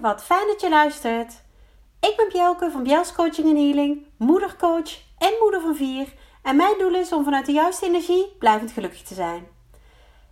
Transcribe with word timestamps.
Wat 0.00 0.24
fijn 0.24 0.46
dat 0.46 0.60
je 0.60 0.68
luistert. 0.68 1.42
Ik 2.00 2.14
ben 2.16 2.28
Bjelke 2.28 2.70
van 2.70 2.82
Bjels 2.82 3.12
Coaching 3.12 3.48
en 3.48 3.56
Healing, 3.56 4.06
moedercoach 4.16 4.90
en 5.18 5.32
moeder 5.40 5.60
van 5.60 5.76
vier. 5.76 6.12
En 6.42 6.56
mijn 6.56 6.78
doel 6.78 6.94
is 6.94 7.12
om 7.12 7.24
vanuit 7.24 7.46
de 7.46 7.52
juiste 7.52 7.86
energie 7.86 8.36
blijvend 8.38 8.72
gelukkig 8.72 9.02
te 9.02 9.14
zijn. 9.14 9.46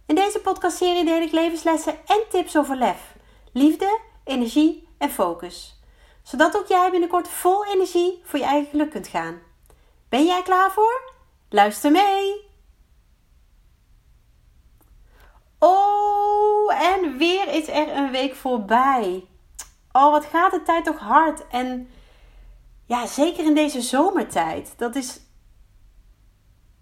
In 0.07 0.15
deze 0.15 0.39
podcastserie 0.41 1.05
deel 1.05 1.21
ik 1.21 1.33
levenslessen 1.33 1.95
en 2.07 2.21
tips 2.31 2.57
over 2.57 2.77
lef, 2.77 3.15
liefde, 3.53 3.99
energie 4.25 4.89
en 4.99 5.11
focus. 5.11 5.81
Zodat 6.23 6.57
ook 6.57 6.67
jij 6.67 6.91
binnenkort 6.91 7.29
vol 7.29 7.67
energie 7.67 8.21
voor 8.25 8.39
je 8.39 8.45
eigen 8.45 8.71
geluk 8.71 8.91
kunt 8.91 9.09
gaan. 9.09 9.39
Ben 10.09 10.25
jij 10.25 10.43
klaar 10.43 10.71
voor? 10.71 11.13
Luister 11.49 11.91
mee! 11.91 12.51
Oh, 15.59 16.83
en 16.83 17.17
weer 17.17 17.49
is 17.49 17.69
er 17.69 17.97
een 17.97 18.11
week 18.11 18.35
voorbij. 18.35 19.31
Oh, 19.93 20.11
wat 20.11 20.25
gaat 20.25 20.53
de 20.53 20.63
tijd 20.63 20.85
toch 20.85 20.99
hard. 20.99 21.47
En 21.49 21.89
ja, 22.85 23.07
zeker 23.07 23.45
in 23.45 23.55
deze 23.55 23.81
zomertijd. 23.81 24.75
Dat 24.77 24.95
is 24.95 25.21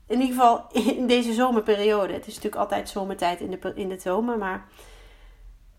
in 0.07 0.21
ieder 0.21 0.37
geval 0.37 0.67
in 0.97 1.07
deze 1.07 1.33
zomerperiode. 1.33 2.13
Het 2.13 2.27
is 2.27 2.35
natuurlijk 2.35 2.63
altijd 2.63 2.89
zomertijd 2.89 3.41
in 3.41 3.51
de, 3.51 3.73
in 3.75 3.89
de 3.89 3.99
zomer, 3.99 4.39
maar 4.39 4.69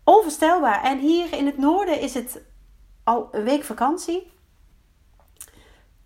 onvoorstelbaar. 0.04 0.82
En 0.82 0.98
hier 0.98 1.32
in 1.32 1.46
het 1.46 1.58
noorden 1.58 2.00
is 2.00 2.14
het 2.14 2.42
al 3.04 3.28
een 3.30 3.44
week 3.44 3.64
vakantie. 3.64 4.32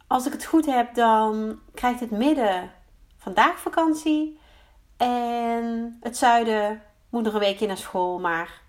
Als 0.06 0.26
ik 0.26 0.32
het 0.32 0.44
goed 0.44 0.66
heb, 0.66 0.94
dan 0.94 1.60
krijgt 1.74 2.00
het 2.00 2.10
midden 2.10 2.70
vandaag 3.16 3.58
vakantie. 3.58 4.38
En 4.96 5.96
het 6.00 6.16
zuiden 6.16 6.82
moet 7.08 7.22
nog 7.22 7.32
een 7.32 7.40
weekje 7.40 7.66
naar 7.66 7.76
school, 7.76 8.18
maar 8.18 8.62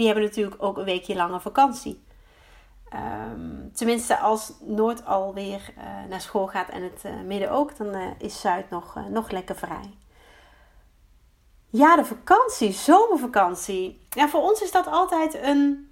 die 0.00 0.08
hebben 0.08 0.28
natuurlijk 0.28 0.62
ook 0.62 0.78
een 0.78 0.84
weekje 0.84 1.14
lange 1.14 1.40
vakantie. 1.40 2.02
Um, 2.94 3.70
tenminste, 3.72 4.18
als 4.18 4.52
Noord 4.60 5.06
alweer 5.06 5.72
uh, 5.78 5.84
naar 6.08 6.20
school 6.20 6.46
gaat 6.46 6.68
en 6.68 6.82
het 6.82 7.02
uh, 7.06 7.20
midden 7.20 7.50
ook, 7.50 7.76
dan 7.76 7.96
uh, 7.96 8.06
is 8.18 8.40
Zuid 8.40 8.70
nog, 8.70 9.08
nog 9.08 9.30
lekker 9.30 9.56
vrij. 9.56 9.90
Ja, 11.68 11.96
de 11.96 12.04
vakantie, 12.04 12.72
zomervakantie. 12.72 14.06
Ja, 14.10 14.28
voor 14.28 14.42
ons 14.42 14.62
is 14.62 14.70
dat 14.70 14.86
altijd 14.86 15.34
een, 15.34 15.90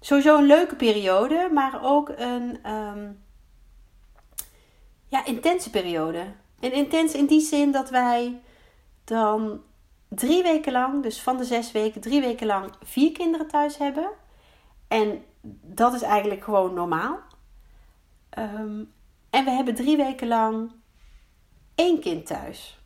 sowieso 0.00 0.38
een 0.38 0.46
leuke 0.46 0.76
periode, 0.76 1.48
maar 1.52 1.80
ook 1.82 2.08
een 2.08 2.70
um, 2.70 3.22
ja, 5.08 5.24
intense 5.24 5.70
periode. 5.70 6.26
En 6.60 6.72
intens 6.72 7.14
in 7.14 7.26
die 7.26 7.40
zin 7.40 7.72
dat 7.72 7.90
wij 7.90 8.40
dan 9.04 9.62
drie 10.10 10.42
weken 10.42 10.72
lang, 10.72 11.02
dus 11.02 11.22
van 11.22 11.36
de 11.36 11.44
zes 11.44 11.72
weken, 11.72 12.00
drie 12.00 12.20
weken 12.20 12.46
lang 12.46 12.72
vier 12.82 13.12
kinderen 13.12 13.48
thuis 13.48 13.76
hebben. 13.76 14.10
En 14.88 15.24
dat 15.62 15.94
is 15.94 16.02
eigenlijk 16.02 16.44
gewoon 16.44 16.74
normaal. 16.74 17.18
Um, 18.38 18.92
en 19.30 19.44
we 19.44 19.50
hebben 19.50 19.74
drie 19.74 19.96
weken 19.96 20.28
lang 20.28 20.72
één 21.74 22.00
kind 22.00 22.26
thuis. 22.26 22.78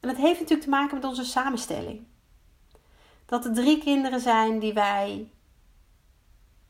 En 0.00 0.08
dat 0.08 0.18
heeft 0.18 0.40
natuurlijk 0.40 0.62
te 0.62 0.74
maken 0.74 0.94
met 0.94 1.04
onze 1.04 1.24
samenstelling. 1.24 2.06
Dat 3.26 3.44
er 3.44 3.52
drie 3.52 3.78
kinderen 3.78 4.20
zijn 4.20 4.58
die 4.58 4.72
wij 4.72 5.30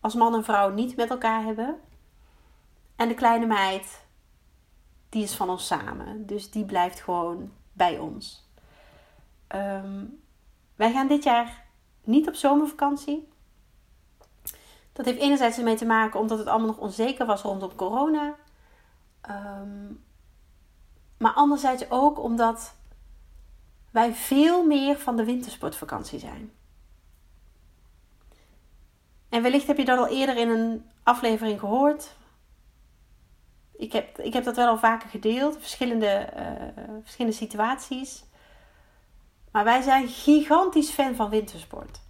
als 0.00 0.14
man 0.14 0.34
en 0.34 0.44
vrouw 0.44 0.70
niet 0.70 0.96
met 0.96 1.10
elkaar 1.10 1.42
hebben. 1.42 1.80
En 2.96 3.08
de 3.08 3.14
kleine 3.14 3.46
meid, 3.46 4.06
die 5.08 5.22
is 5.22 5.34
van 5.34 5.50
ons 5.50 5.66
samen. 5.66 6.26
Dus 6.26 6.50
die 6.50 6.64
blijft 6.64 7.00
gewoon 7.00 7.52
bij 7.72 7.98
ons. 7.98 8.43
Um, 9.54 10.22
wij 10.76 10.92
gaan 10.92 11.08
dit 11.08 11.24
jaar 11.24 11.64
niet 12.04 12.28
op 12.28 12.34
zomervakantie. 12.34 13.28
Dat 14.92 15.06
heeft 15.06 15.20
enerzijds 15.20 15.58
ermee 15.58 15.76
te 15.76 15.86
maken 15.86 16.20
omdat 16.20 16.38
het 16.38 16.46
allemaal 16.46 16.66
nog 16.66 16.78
onzeker 16.78 17.26
was 17.26 17.42
rondom 17.42 17.74
corona. 17.74 18.34
Um, 19.30 20.04
maar 21.18 21.32
anderzijds 21.32 21.90
ook 21.90 22.18
omdat 22.18 22.74
wij 23.90 24.14
veel 24.14 24.66
meer 24.66 24.98
van 24.98 25.16
de 25.16 25.24
wintersportvakantie 25.24 26.18
zijn. 26.18 26.52
En 29.28 29.42
wellicht 29.42 29.66
heb 29.66 29.76
je 29.76 29.84
dat 29.84 29.98
al 29.98 30.08
eerder 30.08 30.36
in 30.36 30.48
een 30.48 30.90
aflevering 31.02 31.60
gehoord. 31.60 32.16
Ik 33.76 33.92
heb, 33.92 34.18
ik 34.18 34.32
heb 34.32 34.44
dat 34.44 34.56
wel 34.56 34.68
al 34.68 34.78
vaker 34.78 35.08
gedeeld, 35.08 35.56
verschillende, 35.58 36.32
uh, 36.36 36.84
verschillende 37.02 37.36
situaties. 37.36 38.24
Maar 39.54 39.64
wij 39.64 39.82
zijn 39.82 40.08
gigantisch 40.08 40.90
fan 40.90 41.14
van 41.14 41.30
wintersport. 41.30 42.00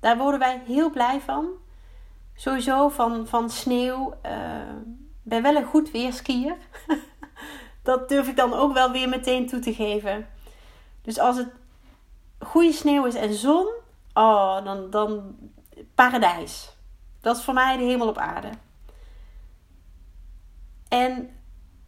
Daar 0.00 0.18
worden 0.18 0.40
wij 0.40 0.62
heel 0.66 0.90
blij 0.90 1.20
van. 1.20 1.48
Sowieso 2.34 2.88
van, 2.88 3.26
van 3.26 3.50
sneeuw. 3.50 4.12
Ik 4.12 4.30
uh, 4.30 4.74
ben 5.22 5.42
wel 5.42 5.56
een 5.56 5.64
goed 5.64 5.90
weerskier. 5.90 6.56
dat 7.82 8.08
durf 8.08 8.28
ik 8.28 8.36
dan 8.36 8.52
ook 8.52 8.72
wel 8.72 8.90
weer 8.90 9.08
meteen 9.08 9.46
toe 9.46 9.60
te 9.60 9.74
geven. 9.74 10.28
Dus 11.02 11.18
als 11.18 11.36
het 11.36 11.50
goede 12.38 12.72
sneeuw 12.72 13.04
is 13.04 13.14
en 13.14 13.34
zon, 13.34 13.66
oh, 14.14 14.64
dan, 14.64 14.90
dan 14.90 15.36
paradijs. 15.94 16.76
Dat 17.20 17.36
is 17.36 17.42
voor 17.44 17.54
mij 17.54 17.76
de 17.76 17.84
hemel 17.84 18.08
op 18.08 18.18
aarde. 18.18 18.50
En 20.88 21.41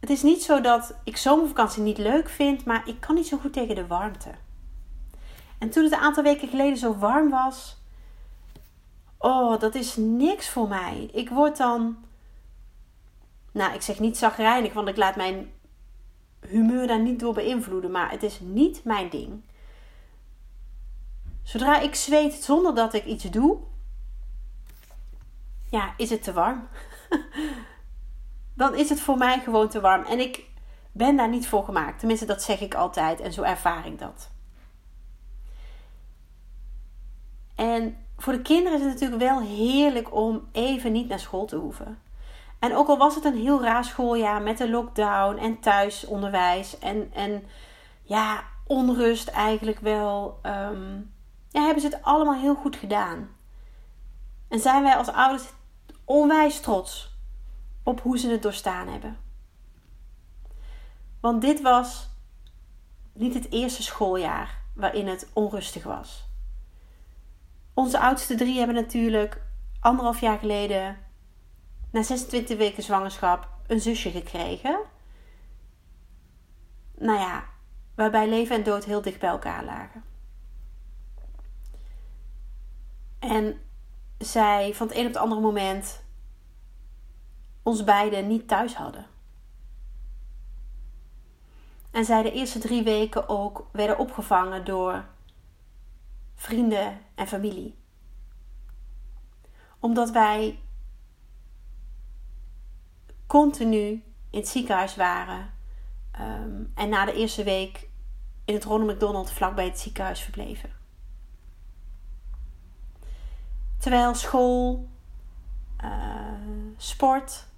het 0.05 0.13
is 0.13 0.23
niet 0.23 0.43
zo 0.43 0.61
dat 0.61 0.95
ik 1.03 1.17
zomervakantie 1.17 1.83
niet 1.83 1.97
leuk 1.97 2.29
vind, 2.29 2.65
maar 2.65 2.87
ik 2.87 2.99
kan 2.99 3.15
niet 3.15 3.27
zo 3.27 3.37
goed 3.37 3.53
tegen 3.53 3.75
de 3.75 3.87
warmte. 3.87 4.31
En 5.57 5.69
toen 5.69 5.83
het 5.83 5.93
een 5.93 5.99
aantal 5.99 6.23
weken 6.23 6.47
geleden 6.47 6.77
zo 6.77 6.97
warm 6.97 7.29
was, 7.29 7.77
oh, 9.17 9.59
dat 9.59 9.75
is 9.75 9.95
niks 9.95 10.49
voor 10.49 10.67
mij. 10.67 11.09
Ik 11.13 11.29
word 11.29 11.57
dan, 11.57 11.97
nou, 13.51 13.73
ik 13.73 13.81
zeg 13.81 13.99
niet 13.99 14.17
zagrijnig, 14.17 14.73
want 14.73 14.87
ik 14.87 14.97
laat 14.97 15.15
mijn 15.15 15.51
humeur 16.39 16.87
daar 16.87 17.01
niet 17.01 17.19
door 17.19 17.33
beïnvloeden, 17.33 17.91
maar 17.91 18.11
het 18.11 18.23
is 18.23 18.39
niet 18.39 18.83
mijn 18.83 19.09
ding. 19.09 19.41
Zodra 21.43 21.79
ik 21.79 21.95
zweet 21.95 22.33
zonder 22.33 22.75
dat 22.75 22.93
ik 22.93 23.05
iets 23.05 23.23
doe, 23.23 23.57
ja, 25.69 25.93
is 25.97 26.09
het 26.09 26.23
te 26.23 26.33
warm. 26.33 26.67
dan 28.55 28.75
is 28.75 28.89
het 28.89 29.01
voor 29.01 29.17
mij 29.17 29.39
gewoon 29.39 29.67
te 29.67 29.81
warm. 29.81 30.03
En 30.03 30.19
ik 30.19 30.43
ben 30.91 31.15
daar 31.15 31.29
niet 31.29 31.47
voor 31.47 31.63
gemaakt. 31.63 31.99
Tenminste, 31.99 32.25
dat 32.25 32.43
zeg 32.43 32.61
ik 32.61 32.75
altijd 32.75 33.19
en 33.19 33.33
zo 33.33 33.41
ervaar 33.41 33.87
ik 33.87 33.99
dat. 33.99 34.29
En 37.55 37.97
voor 38.17 38.33
de 38.33 38.41
kinderen 38.41 38.77
is 38.79 38.83
het 38.83 38.93
natuurlijk 38.93 39.21
wel 39.21 39.41
heerlijk 39.41 40.13
om 40.13 40.47
even 40.51 40.91
niet 40.91 41.07
naar 41.07 41.19
school 41.19 41.45
te 41.45 41.55
hoeven. 41.55 41.99
En 42.59 42.75
ook 42.75 42.87
al 42.87 42.97
was 42.97 43.15
het 43.15 43.25
een 43.25 43.37
heel 43.37 43.61
raar 43.61 43.85
schooljaar 43.85 44.41
met 44.41 44.57
de 44.57 44.69
lockdown 44.69 45.37
en 45.37 45.59
thuisonderwijs 45.59 46.79
en, 46.79 47.11
en 47.13 47.43
ja, 48.03 48.43
onrust 48.67 49.27
eigenlijk 49.27 49.79
wel, 49.79 50.39
um, 50.43 51.13
ja, 51.49 51.61
hebben 51.61 51.81
ze 51.81 51.87
het 51.87 52.03
allemaal 52.03 52.39
heel 52.39 52.55
goed 52.55 52.75
gedaan. 52.75 53.29
En 54.47 54.59
zijn 54.59 54.83
wij 54.83 54.95
als 54.95 55.11
ouders 55.11 55.43
onwijs 56.05 56.59
trots 56.59 57.14
op 57.85 58.01
hoe 58.01 58.17
ze 58.17 58.29
het 58.29 58.41
doorstaan 58.41 58.87
hebben. 58.87 59.17
Want 61.19 61.41
dit 61.41 61.61
was 61.61 62.09
niet 63.13 63.33
het 63.33 63.51
eerste 63.51 63.83
schooljaar 63.83 64.61
waarin 64.73 65.07
het 65.07 65.29
onrustig 65.33 65.83
was. 65.83 66.29
Onze 67.73 67.99
oudste 67.99 68.35
drie 68.35 68.57
hebben 68.57 68.75
natuurlijk 68.75 69.41
anderhalf 69.79 70.19
jaar 70.19 70.39
geleden, 70.39 70.97
na 71.91 72.03
26 72.03 72.57
weken 72.57 72.83
zwangerschap, 72.83 73.47
een 73.67 73.79
zusje 73.79 74.11
gekregen. 74.11 74.79
Nou 76.97 77.19
ja, 77.19 77.43
waarbij 77.95 78.29
leven 78.29 78.55
en 78.55 78.63
dood 78.63 78.85
heel 78.85 79.01
dicht 79.01 79.19
bij 79.19 79.29
elkaar 79.29 79.63
lagen. 79.63 80.03
En 83.19 83.61
zij 84.17 84.73
van 84.73 84.87
het 84.87 84.95
een 84.95 85.05
op 85.05 85.13
het 85.13 85.21
andere 85.21 85.41
moment 85.41 86.04
ons 87.65 87.83
beiden 87.83 88.27
niet 88.27 88.47
thuis 88.47 88.75
hadden. 88.75 89.05
En 91.91 92.05
zij 92.05 92.23
de 92.23 92.31
eerste 92.31 92.59
drie 92.59 92.83
weken 92.83 93.29
ook 93.29 93.67
werden 93.71 93.97
opgevangen 93.97 94.65
door 94.65 95.05
vrienden 96.35 97.01
en 97.15 97.27
familie. 97.27 97.75
Omdat 99.79 100.09
wij 100.09 100.59
continu 103.27 104.03
in 104.29 104.39
het 104.39 104.47
ziekenhuis 104.47 104.95
waren. 104.95 105.53
Um, 106.19 106.71
en 106.75 106.89
na 106.89 107.05
de 107.05 107.13
eerste 107.13 107.43
week 107.43 107.89
in 108.45 108.53
het 108.53 108.63
Ronald 108.63 108.91
McDonald 108.91 109.31
vlakbij 109.31 109.65
het 109.65 109.79
ziekenhuis 109.79 110.21
verbleven. 110.21 110.69
Terwijl 113.77 114.15
school, 114.15 114.89
uh, 115.83 116.25
sport, 116.77 117.53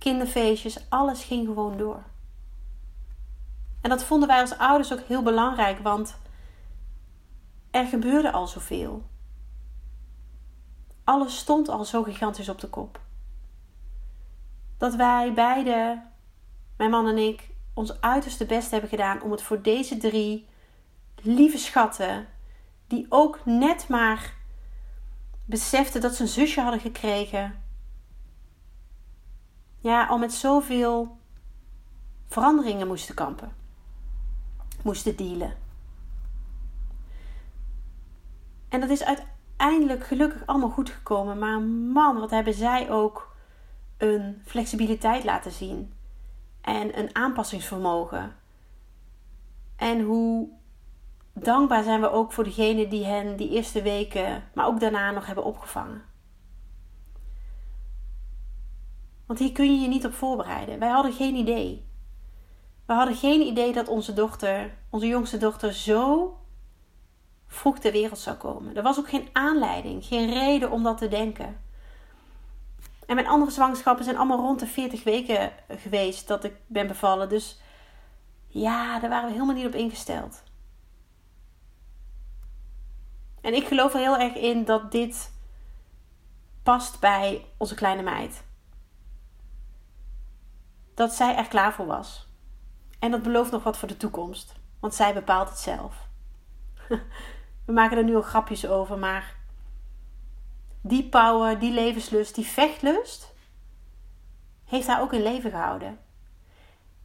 kinderfeestjes, 0.00 0.86
alles 0.88 1.24
ging 1.24 1.46
gewoon 1.46 1.76
door. 1.76 2.02
En 3.80 3.90
dat 3.90 4.04
vonden 4.04 4.28
wij 4.28 4.40
als 4.40 4.58
ouders 4.58 4.92
ook 4.92 5.00
heel 5.00 5.22
belangrijk, 5.22 5.78
want 5.78 6.18
er 7.70 7.86
gebeurde 7.86 8.32
al 8.32 8.46
zoveel. 8.46 9.02
alles 11.04 11.36
stond 11.36 11.68
al 11.68 11.84
zo 11.84 12.02
gigantisch 12.02 12.48
op 12.48 12.60
de 12.60 12.68
kop. 12.68 13.00
Dat 14.78 14.94
wij 14.94 15.32
beide, 15.32 16.02
mijn 16.76 16.90
man 16.90 17.08
en 17.08 17.18
ik, 17.18 17.48
ons 17.74 18.00
uiterste 18.00 18.46
best 18.46 18.70
hebben 18.70 18.90
gedaan 18.90 19.22
om 19.22 19.30
het 19.30 19.42
voor 19.42 19.62
deze 19.62 19.96
drie 19.96 20.48
lieve 21.22 21.58
schatten, 21.58 22.28
die 22.86 23.06
ook 23.08 23.44
net 23.44 23.88
maar 23.88 24.34
beseften 25.44 26.00
dat 26.00 26.14
ze 26.14 26.22
een 26.22 26.28
zusje 26.28 26.60
hadden 26.60 26.80
gekregen, 26.80 27.62
ja, 29.80 30.06
al 30.06 30.18
met 30.18 30.32
zoveel 30.32 31.18
veranderingen 32.28 32.86
moesten 32.86 33.14
kampen, 33.14 33.52
moesten 34.82 35.16
dealen. 35.16 35.54
En 38.68 38.80
dat 38.80 38.90
is 38.90 39.04
uiteindelijk 39.04 40.06
gelukkig 40.06 40.46
allemaal 40.46 40.70
goed 40.70 40.90
gekomen. 40.90 41.38
Maar 41.38 41.60
man, 41.92 42.20
wat 42.20 42.30
hebben 42.30 42.54
zij 42.54 42.90
ook 42.90 43.36
een 43.98 44.42
flexibiliteit 44.44 45.24
laten 45.24 45.52
zien. 45.52 45.92
En 46.60 46.98
een 46.98 47.14
aanpassingsvermogen. 47.14 48.36
En 49.76 50.00
hoe 50.00 50.48
dankbaar 51.32 51.82
zijn 51.82 52.00
we 52.00 52.10
ook 52.10 52.32
voor 52.32 52.44
degene 52.44 52.88
die 52.88 53.04
hen 53.04 53.36
die 53.36 53.50
eerste 53.50 53.82
weken, 53.82 54.42
maar 54.54 54.66
ook 54.66 54.80
daarna 54.80 55.10
nog 55.10 55.26
hebben 55.26 55.44
opgevangen. 55.44 56.02
Want 59.30 59.42
hier 59.42 59.52
kun 59.52 59.74
je 59.74 59.80
je 59.80 59.88
niet 59.88 60.06
op 60.06 60.14
voorbereiden. 60.14 60.78
Wij 60.78 60.88
hadden 60.88 61.12
geen 61.12 61.34
idee. 61.34 61.86
We 62.86 62.92
hadden 62.92 63.16
geen 63.16 63.40
idee 63.40 63.72
dat 63.72 63.88
onze 63.88 64.12
dochter, 64.12 64.76
onze 64.88 65.06
jongste 65.06 65.38
dochter, 65.38 65.72
zo 65.72 66.36
vroeg 67.46 67.78
ter 67.78 67.92
wereld 67.92 68.18
zou 68.18 68.36
komen. 68.36 68.76
Er 68.76 68.82
was 68.82 68.98
ook 68.98 69.08
geen 69.08 69.28
aanleiding, 69.32 70.04
geen 70.04 70.32
reden 70.32 70.70
om 70.70 70.82
dat 70.82 70.98
te 70.98 71.08
denken. 71.08 71.60
En 73.06 73.14
mijn 73.14 73.26
andere 73.26 73.50
zwangerschappen 73.50 74.04
zijn 74.04 74.16
allemaal 74.16 74.40
rond 74.40 74.60
de 74.60 74.66
40 74.66 75.04
weken 75.04 75.52
geweest 75.68 76.28
dat 76.28 76.44
ik 76.44 76.54
ben 76.66 76.86
bevallen. 76.86 77.28
Dus 77.28 77.60
ja, 78.46 78.98
daar 78.98 79.10
waren 79.10 79.26
we 79.26 79.32
helemaal 79.32 79.54
niet 79.54 79.66
op 79.66 79.74
ingesteld. 79.74 80.42
En 83.40 83.54
ik 83.54 83.66
geloof 83.66 83.94
er 83.94 84.00
heel 84.00 84.18
erg 84.18 84.34
in 84.34 84.64
dat 84.64 84.92
dit 84.92 85.32
past 86.62 87.00
bij 87.00 87.44
onze 87.56 87.74
kleine 87.74 88.02
meid. 88.02 88.48
Dat 91.00 91.14
zij 91.14 91.36
er 91.36 91.48
klaar 91.48 91.72
voor 91.72 91.86
was. 91.86 92.28
En 92.98 93.10
dat 93.10 93.22
belooft 93.22 93.50
nog 93.50 93.62
wat 93.62 93.76
voor 93.76 93.88
de 93.88 93.96
toekomst, 93.96 94.54
want 94.80 94.94
zij 94.94 95.14
bepaalt 95.14 95.48
het 95.48 95.58
zelf. 95.58 96.08
We 97.66 97.72
maken 97.72 97.96
er 97.96 98.04
nu 98.04 98.14
al 98.14 98.22
grapjes 98.22 98.66
over, 98.66 98.98
maar 98.98 99.36
die 100.80 101.08
power, 101.08 101.58
die 101.58 101.72
levenslust, 101.72 102.34
die 102.34 102.46
vechtlust, 102.46 103.34
heeft 104.64 104.86
haar 104.86 105.00
ook 105.00 105.12
in 105.12 105.22
leven 105.22 105.50
gehouden. 105.50 105.98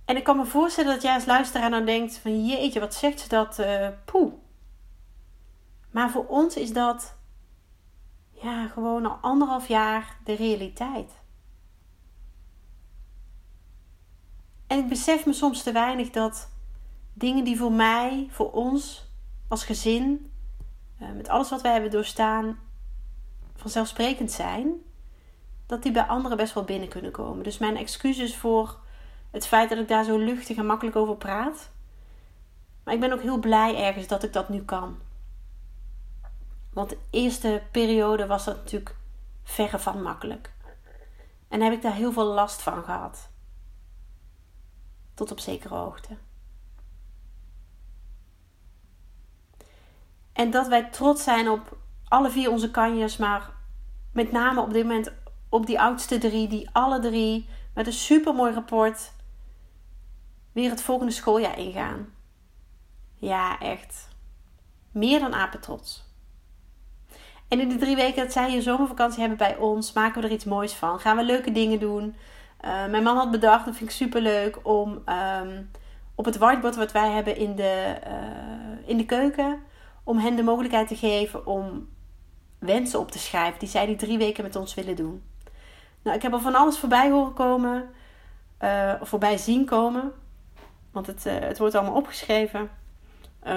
En 0.05 0.17
ik 0.17 0.23
kan 0.23 0.37
me 0.37 0.45
voorstellen 0.45 0.93
dat 0.93 1.01
jij 1.01 1.13
als 1.13 1.25
luisteraar 1.25 1.69
dan 1.69 1.85
denkt 1.85 2.17
van 2.17 2.45
jeetje, 2.45 2.79
wat 2.79 2.93
zegt 2.93 3.19
ze 3.19 3.29
dat 3.29 3.59
uh, 3.59 3.87
poeh. 4.05 4.33
Maar 5.91 6.09
voor 6.09 6.27
ons 6.27 6.55
is 6.55 6.73
dat 6.73 7.17
ja, 8.31 8.67
gewoon 8.67 9.05
al 9.05 9.17
anderhalf 9.21 9.67
jaar 9.67 10.17
de 10.23 10.33
realiteit. 10.33 11.23
En 14.75 14.81
ik 14.81 14.89
besef 14.89 15.25
me 15.25 15.33
soms 15.33 15.63
te 15.63 15.71
weinig 15.71 16.09
dat 16.09 16.49
dingen 17.13 17.43
die 17.43 17.57
voor 17.57 17.71
mij, 17.71 18.27
voor 18.31 18.51
ons 18.51 19.05
als 19.47 19.63
gezin, 19.63 20.31
eh, 20.99 21.11
met 21.11 21.29
alles 21.29 21.49
wat 21.49 21.61
wij 21.61 21.71
hebben 21.71 21.91
doorstaan, 21.91 22.59
vanzelfsprekend 23.55 24.31
zijn, 24.31 24.73
dat 25.65 25.83
die 25.83 25.91
bij 25.91 26.03
anderen 26.03 26.37
best 26.37 26.53
wel 26.53 26.63
binnen 26.63 26.89
kunnen 26.89 27.11
komen. 27.11 27.43
Dus 27.43 27.57
mijn 27.57 27.77
excuses 27.77 28.37
voor 28.37 28.79
het 29.31 29.47
feit 29.47 29.69
dat 29.69 29.77
ik 29.77 29.87
daar 29.87 30.03
zo 30.03 30.17
luchtig 30.17 30.57
en 30.57 30.65
makkelijk 30.65 30.95
over 30.95 31.15
praat. 31.15 31.69
Maar 32.83 32.93
ik 32.93 32.99
ben 32.99 33.13
ook 33.13 33.21
heel 33.21 33.39
blij 33.39 33.75
ergens 33.75 34.07
dat 34.07 34.23
ik 34.23 34.33
dat 34.33 34.49
nu 34.49 34.63
kan. 34.63 34.97
Want 36.73 36.89
de 36.89 36.97
eerste 37.09 37.61
periode 37.71 38.25
was 38.25 38.45
dat 38.45 38.55
natuurlijk 38.55 38.95
verre 39.43 39.79
van 39.79 40.01
makkelijk. 40.01 40.53
En 41.47 41.61
heb 41.61 41.73
ik 41.73 41.81
daar 41.81 41.95
heel 41.95 42.11
veel 42.11 42.25
last 42.25 42.61
van 42.61 42.83
gehad. 42.83 43.33
Tot 45.15 45.31
op 45.31 45.39
zekere 45.39 45.75
hoogte. 45.75 46.17
En 50.33 50.51
dat 50.51 50.67
wij 50.67 50.89
trots 50.89 51.23
zijn 51.23 51.49
op 51.49 51.77
alle 52.07 52.29
vier 52.29 52.51
onze 52.51 52.71
kanjes, 52.71 53.17
maar 53.17 53.49
met 54.11 54.31
name 54.31 54.61
op 54.61 54.73
dit 54.73 54.83
moment 54.83 55.11
op 55.49 55.65
die 55.65 55.81
oudste 55.81 56.17
drie, 56.17 56.47
die 56.47 56.69
alle 56.71 56.99
drie 56.99 57.49
met 57.73 57.87
een 57.87 57.93
supermooi 57.93 58.53
rapport 58.53 59.11
weer 60.51 60.69
het 60.69 60.81
volgende 60.81 61.11
schooljaar 61.11 61.57
ingaan. 61.59 62.13
Ja, 63.15 63.59
echt. 63.59 64.07
Meer 64.91 65.19
dan 65.19 65.33
apetrots. 65.33 66.03
En 67.47 67.59
in 67.59 67.69
de 67.69 67.75
drie 67.75 67.95
weken 67.95 68.23
dat 68.23 68.31
zij 68.31 68.49
hier 68.49 68.61
zomervakantie 68.61 69.19
hebben 69.19 69.37
bij 69.37 69.57
ons, 69.57 69.93
maken 69.93 70.21
we 70.21 70.27
er 70.27 70.33
iets 70.33 70.45
moois 70.45 70.73
van. 70.73 70.99
Gaan 70.99 71.17
we 71.17 71.23
leuke 71.23 71.51
dingen 71.51 71.79
doen. 71.79 72.15
Uh, 72.61 72.85
mijn 72.85 73.03
man 73.03 73.17
had 73.17 73.31
bedacht, 73.31 73.65
dat 73.65 73.75
vind 73.75 73.89
ik 73.89 73.95
super 73.95 74.21
leuk, 74.21 74.59
om 74.63 75.03
um, 75.41 75.69
op 76.15 76.25
het 76.25 76.37
whiteboard 76.37 76.75
wat 76.75 76.91
wij 76.91 77.11
hebben 77.11 77.37
in 77.37 77.55
de, 77.55 77.95
uh, 78.07 78.89
in 78.89 78.97
de 78.97 79.05
keuken 79.05 79.61
om 80.03 80.17
hen 80.17 80.35
de 80.35 80.43
mogelijkheid 80.43 80.87
te 80.87 80.95
geven 80.95 81.45
om 81.45 81.87
wensen 82.59 82.99
op 82.99 83.11
te 83.11 83.19
schrijven 83.19 83.59
die 83.59 83.69
zij 83.69 83.85
die 83.85 83.95
drie 83.95 84.17
weken 84.17 84.43
met 84.43 84.55
ons 84.55 84.73
willen 84.73 84.95
doen. 84.95 85.23
Nou, 86.01 86.15
ik 86.15 86.21
heb 86.21 86.33
er 86.33 86.41
van 86.41 86.55
alles 86.55 86.77
voorbij 86.77 87.09
horen 87.09 87.33
komen, 87.33 87.89
uh, 88.61 88.93
of 88.99 89.09
voorbij 89.09 89.37
zien 89.37 89.65
komen, 89.65 90.11
want 90.91 91.07
het, 91.07 91.23
het 91.23 91.57
wordt 91.57 91.75
allemaal 91.75 91.95
opgeschreven. 91.95 92.69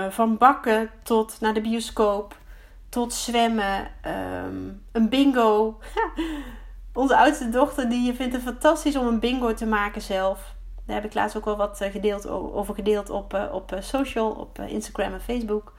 Van 0.08 0.36
bakken 0.36 0.90
tot 1.02 1.40
naar 1.40 1.54
de 1.54 1.60
bioscoop, 1.60 2.36
tot 2.88 3.14
zwemmen, 3.14 3.90
um, 4.44 4.82
een 4.92 5.08
bingo. 5.08 5.78
Onze 6.92 7.16
oudste 7.16 7.48
dochter 7.48 7.88
die 7.88 8.14
vindt 8.14 8.34
het 8.34 8.42
fantastisch 8.42 8.96
om 8.96 9.06
een 9.06 9.20
bingo 9.20 9.54
te 9.54 9.66
maken 9.66 10.02
zelf. 10.02 10.54
Daar 10.86 10.96
heb 10.96 11.04
ik 11.04 11.14
laatst 11.14 11.36
ook 11.36 11.44
wel 11.44 11.56
wat 11.56 11.84
gedeeld, 11.92 12.28
over 12.28 12.74
gedeeld 12.74 13.10
op, 13.10 13.48
op 13.52 13.76
social, 13.80 14.30
op 14.30 14.58
Instagram 14.58 15.12
en 15.12 15.20
Facebook 15.20 15.72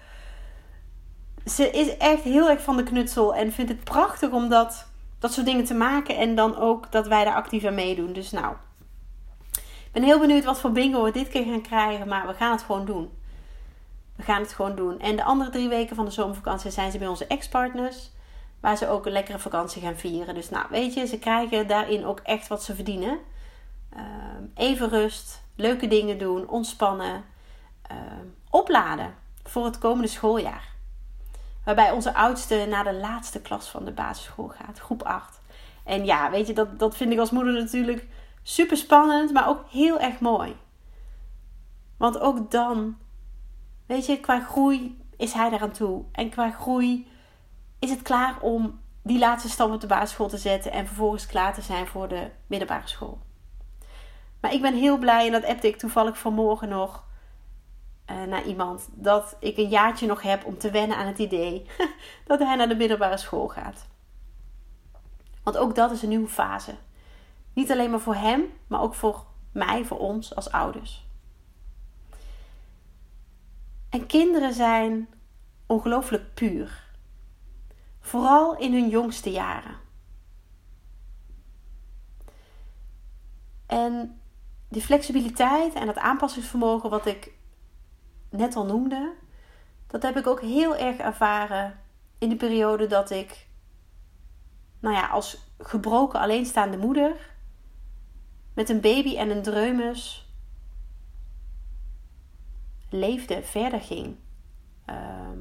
ze 1.45 1.69
is 1.69 1.97
echt 1.97 2.21
heel 2.21 2.49
erg 2.49 2.61
van 2.61 2.77
de 2.77 2.83
knutsel 2.83 3.35
en 3.35 3.51
vindt 3.51 3.71
het 3.71 3.83
prachtig 3.83 4.31
om 4.31 4.49
dat, 4.49 4.87
dat 5.19 5.33
soort 5.33 5.45
dingen 5.45 5.65
te 5.65 5.73
maken. 5.73 6.17
En 6.17 6.35
dan 6.35 6.57
ook 6.57 6.91
dat 6.91 7.07
wij 7.07 7.23
daar 7.23 7.35
actief 7.35 7.63
aan 7.63 7.75
meedoen. 7.75 8.13
Dus 8.13 8.31
nou, 8.31 8.55
ik 9.51 9.89
ben 9.91 10.03
heel 10.03 10.19
benieuwd 10.19 10.43
wat 10.43 10.59
voor 10.59 10.71
bingo 10.71 11.03
we 11.03 11.11
dit 11.11 11.29
keer 11.29 11.43
gaan 11.43 11.61
krijgen. 11.61 12.07
Maar 12.07 12.27
we 12.27 12.33
gaan 12.33 12.51
het 12.51 12.61
gewoon 12.61 12.85
doen. 12.85 13.09
We 14.15 14.23
gaan 14.23 14.41
het 14.41 14.53
gewoon 14.53 14.75
doen. 14.75 14.99
En 14.99 15.15
de 15.15 15.23
andere 15.23 15.49
drie 15.49 15.69
weken 15.69 15.95
van 15.95 16.05
de 16.05 16.11
zomervakantie 16.11 16.71
zijn 16.71 16.91
ze 16.91 16.97
bij 16.97 17.07
onze 17.07 17.27
ex-partners. 17.27 18.11
Waar 18.59 18.77
ze 18.77 18.87
ook 18.87 19.05
een 19.05 19.11
lekkere 19.11 19.39
vakantie 19.39 19.81
gaan 19.81 19.95
vieren. 19.95 20.35
Dus 20.35 20.49
nou, 20.49 20.65
weet 20.69 20.93
je, 20.93 21.05
ze 21.05 21.19
krijgen 21.19 21.67
daarin 21.67 22.05
ook 22.05 22.19
echt 22.19 22.47
wat 22.47 22.63
ze 22.63 22.75
verdienen. 22.75 23.19
Ehm, 23.89 24.43
even 24.55 24.89
rust, 24.89 25.41
leuke 25.55 25.87
dingen 25.87 26.17
doen, 26.17 26.47
ontspannen, 26.47 27.23
ehm, 27.81 28.25
opladen 28.49 29.13
voor 29.43 29.65
het 29.65 29.77
komende 29.77 30.07
schooljaar. 30.07 30.67
Waarbij 31.63 31.91
onze 31.91 32.13
oudste 32.13 32.65
naar 32.69 32.83
de 32.83 32.93
laatste 32.93 33.41
klas 33.41 33.69
van 33.69 33.85
de 33.85 33.91
basisschool 33.91 34.47
gaat, 34.47 34.79
groep 34.79 35.03
8. 35.03 35.39
En 35.83 36.05
ja, 36.05 36.31
weet 36.31 36.47
je, 36.47 36.53
dat, 36.53 36.79
dat 36.79 36.95
vind 36.95 37.11
ik 37.11 37.19
als 37.19 37.31
moeder 37.31 37.53
natuurlijk 37.53 38.07
super 38.43 38.77
spannend, 38.77 39.33
maar 39.33 39.47
ook 39.47 39.63
heel 39.69 39.99
erg 39.99 40.19
mooi. 40.19 40.55
Want 41.97 42.19
ook 42.19 42.51
dan, 42.51 42.97
weet 43.85 44.05
je, 44.05 44.19
qua 44.19 44.39
groei 44.39 45.01
is 45.17 45.33
hij 45.33 45.51
eraan 45.51 45.71
toe. 45.71 46.03
En 46.11 46.29
qua 46.29 46.51
groei 46.51 47.07
is 47.79 47.89
het 47.89 48.01
klaar 48.01 48.39
om 48.41 48.79
die 49.03 49.19
laatste 49.19 49.49
stap 49.49 49.71
op 49.71 49.81
de 49.81 49.87
basisschool 49.87 50.27
te 50.27 50.37
zetten 50.37 50.71
en 50.71 50.87
vervolgens 50.87 51.25
klaar 51.25 51.53
te 51.53 51.61
zijn 51.61 51.87
voor 51.87 52.07
de 52.07 52.29
middelbare 52.47 52.87
school. 52.87 53.19
Maar 54.41 54.53
ik 54.53 54.61
ben 54.61 54.75
heel 54.75 54.97
blij 54.97 55.25
en 55.25 55.31
dat 55.31 55.45
appte 55.45 55.67
ik 55.67 55.77
toevallig 55.77 56.17
vanmorgen 56.17 56.69
nog 56.69 57.03
uh, 58.11 58.23
naar 58.23 58.43
iemand 58.43 58.89
dat 58.91 59.35
ik 59.39 59.57
een 59.57 59.69
jaartje 59.69 60.07
nog 60.07 60.21
heb 60.21 60.45
om 60.45 60.57
te 60.57 60.71
wennen 60.71 60.97
aan 60.97 61.07
het 61.07 61.19
idee 61.19 61.65
dat 62.27 62.39
hij 62.39 62.55
naar 62.55 62.67
de 62.67 62.75
middelbare 62.75 63.17
school 63.17 63.47
gaat. 63.47 63.87
Want 65.43 65.57
ook 65.57 65.75
dat 65.75 65.91
is 65.91 66.01
een 66.01 66.09
nieuwe 66.09 66.27
fase. 66.27 66.75
Niet 67.53 67.71
alleen 67.71 67.89
maar 67.89 67.99
voor 67.99 68.15
hem, 68.15 68.43
maar 68.67 68.81
ook 68.81 68.93
voor 68.95 69.25
mij, 69.51 69.85
voor 69.85 69.99
ons 69.99 70.35
als 70.35 70.51
ouders. 70.51 71.07
En 73.89 74.05
kinderen 74.05 74.53
zijn 74.53 75.09
ongelooflijk 75.65 76.33
puur. 76.33 76.88
Vooral 78.09 78.57
in 78.57 78.73
hun 78.73 78.89
jongste 78.89 79.31
jaren. 79.31 79.75
En 83.65 84.21
die 84.67 84.81
flexibiliteit 84.81 85.73
en 85.73 85.85
dat 85.85 85.97
aanpassingsvermogen 85.97 86.89
wat 86.89 87.05
ik 87.05 87.31
net 88.29 88.55
al 88.55 88.65
noemde, 88.65 89.13
dat 89.87 90.03
heb 90.03 90.17
ik 90.17 90.27
ook 90.27 90.41
heel 90.41 90.75
erg 90.75 90.97
ervaren 90.97 91.79
in 92.17 92.29
de 92.29 92.35
periode 92.35 92.87
dat 92.87 93.09
ik 93.09 93.47
nou 94.79 94.95
ja, 94.95 95.07
als 95.07 95.51
gebroken 95.57 96.19
alleenstaande 96.19 96.77
moeder 96.77 97.35
met 98.53 98.69
een 98.69 98.81
baby 98.81 99.17
en 99.17 99.29
een 99.29 99.43
dreumes 99.43 100.31
leefde, 102.89 103.43
verder 103.43 103.81
ging. 103.81 104.15
Ehm, 104.85 105.39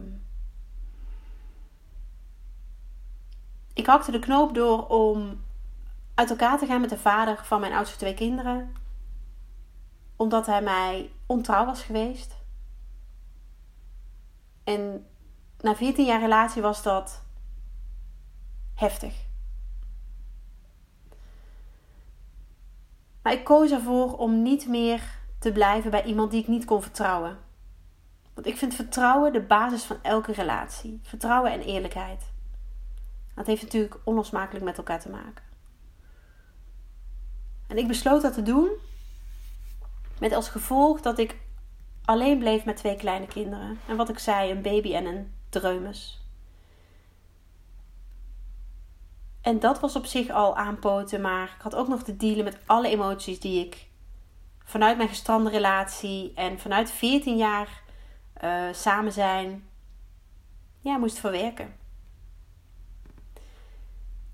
ik 3.78 3.86
hakte 3.86 4.10
de 4.10 4.18
knoop 4.18 4.54
door 4.54 4.86
om 4.86 5.44
uit 6.14 6.30
elkaar 6.30 6.58
te 6.58 6.66
gaan 6.66 6.80
met 6.80 6.90
de 6.90 6.98
vader 6.98 7.44
van 7.44 7.60
mijn 7.60 7.72
oudste 7.72 7.96
twee 7.96 8.14
kinderen. 8.14 8.72
Omdat 10.16 10.46
hij 10.46 10.62
mij 10.62 11.10
ontrouw 11.26 11.64
was 11.64 11.82
geweest. 11.82 12.36
En 14.64 15.06
na 15.60 15.74
14 15.74 16.04
jaar 16.04 16.20
relatie 16.20 16.62
was 16.62 16.82
dat 16.82 17.22
heftig. 18.74 19.14
Maar 23.22 23.32
ik 23.32 23.44
koos 23.44 23.70
ervoor 23.70 24.16
om 24.16 24.42
niet 24.42 24.68
meer 24.68 25.02
te 25.38 25.52
blijven 25.52 25.90
bij 25.90 26.04
iemand 26.04 26.30
die 26.30 26.40
ik 26.40 26.48
niet 26.48 26.64
kon 26.64 26.82
vertrouwen. 26.82 27.38
Want 28.34 28.46
ik 28.46 28.56
vind 28.56 28.74
vertrouwen 28.74 29.32
de 29.32 29.42
basis 29.42 29.84
van 29.84 29.98
elke 30.02 30.32
relatie. 30.32 31.00
Vertrouwen 31.02 31.52
en 31.52 31.60
eerlijkheid. 31.60 32.36
Dat 33.38 33.46
heeft 33.46 33.62
natuurlijk 33.62 33.96
onlosmakelijk 34.04 34.64
met 34.64 34.76
elkaar 34.76 35.00
te 35.00 35.08
maken. 35.08 35.44
En 37.66 37.78
ik 37.78 37.86
besloot 37.86 38.22
dat 38.22 38.34
te 38.34 38.42
doen. 38.42 38.70
Met 40.20 40.32
als 40.32 40.48
gevolg 40.48 41.00
dat 41.00 41.18
ik 41.18 41.36
alleen 42.04 42.38
bleef 42.38 42.64
met 42.64 42.76
twee 42.76 42.96
kleine 42.96 43.26
kinderen. 43.26 43.80
En 43.86 43.96
wat 43.96 44.08
ik 44.08 44.18
zei, 44.18 44.50
een 44.50 44.62
baby 44.62 44.94
en 44.94 45.06
een 45.06 45.32
dreumes. 45.48 46.22
En 49.40 49.58
dat 49.58 49.80
was 49.80 49.96
op 49.96 50.06
zich 50.06 50.30
al 50.30 50.56
aanpoten, 50.56 51.20
maar 51.20 51.54
ik 51.56 51.62
had 51.62 51.74
ook 51.74 51.88
nog 51.88 52.02
te 52.02 52.16
dealen 52.16 52.44
met 52.44 52.58
alle 52.66 52.88
emoties 52.88 53.40
die 53.40 53.66
ik 53.66 53.88
vanuit 54.64 54.96
mijn 54.96 55.08
gestrande 55.08 55.50
relatie 55.50 56.32
en 56.34 56.58
vanuit 56.58 56.90
14 56.90 57.36
jaar 57.36 57.82
uh, 58.44 58.72
samen 58.72 59.12
zijn, 59.12 59.68
ja, 60.80 60.96
moest 60.96 61.18
verwerken. 61.18 61.77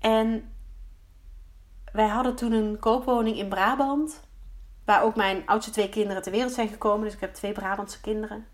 En 0.05 0.51
wij 1.91 2.07
hadden 2.07 2.35
toen 2.35 2.51
een 2.51 2.79
koopwoning 2.79 3.37
in 3.37 3.49
Brabant, 3.49 4.21
waar 4.83 5.03
ook 5.03 5.15
mijn 5.15 5.45
oudste 5.45 5.71
twee 5.71 5.89
kinderen 5.89 6.21
ter 6.21 6.31
wereld 6.31 6.51
zijn 6.51 6.67
gekomen. 6.67 7.03
Dus 7.03 7.13
ik 7.13 7.19
heb 7.19 7.33
twee 7.33 7.51
Brabantse 7.51 8.01
kinderen. 8.01 8.47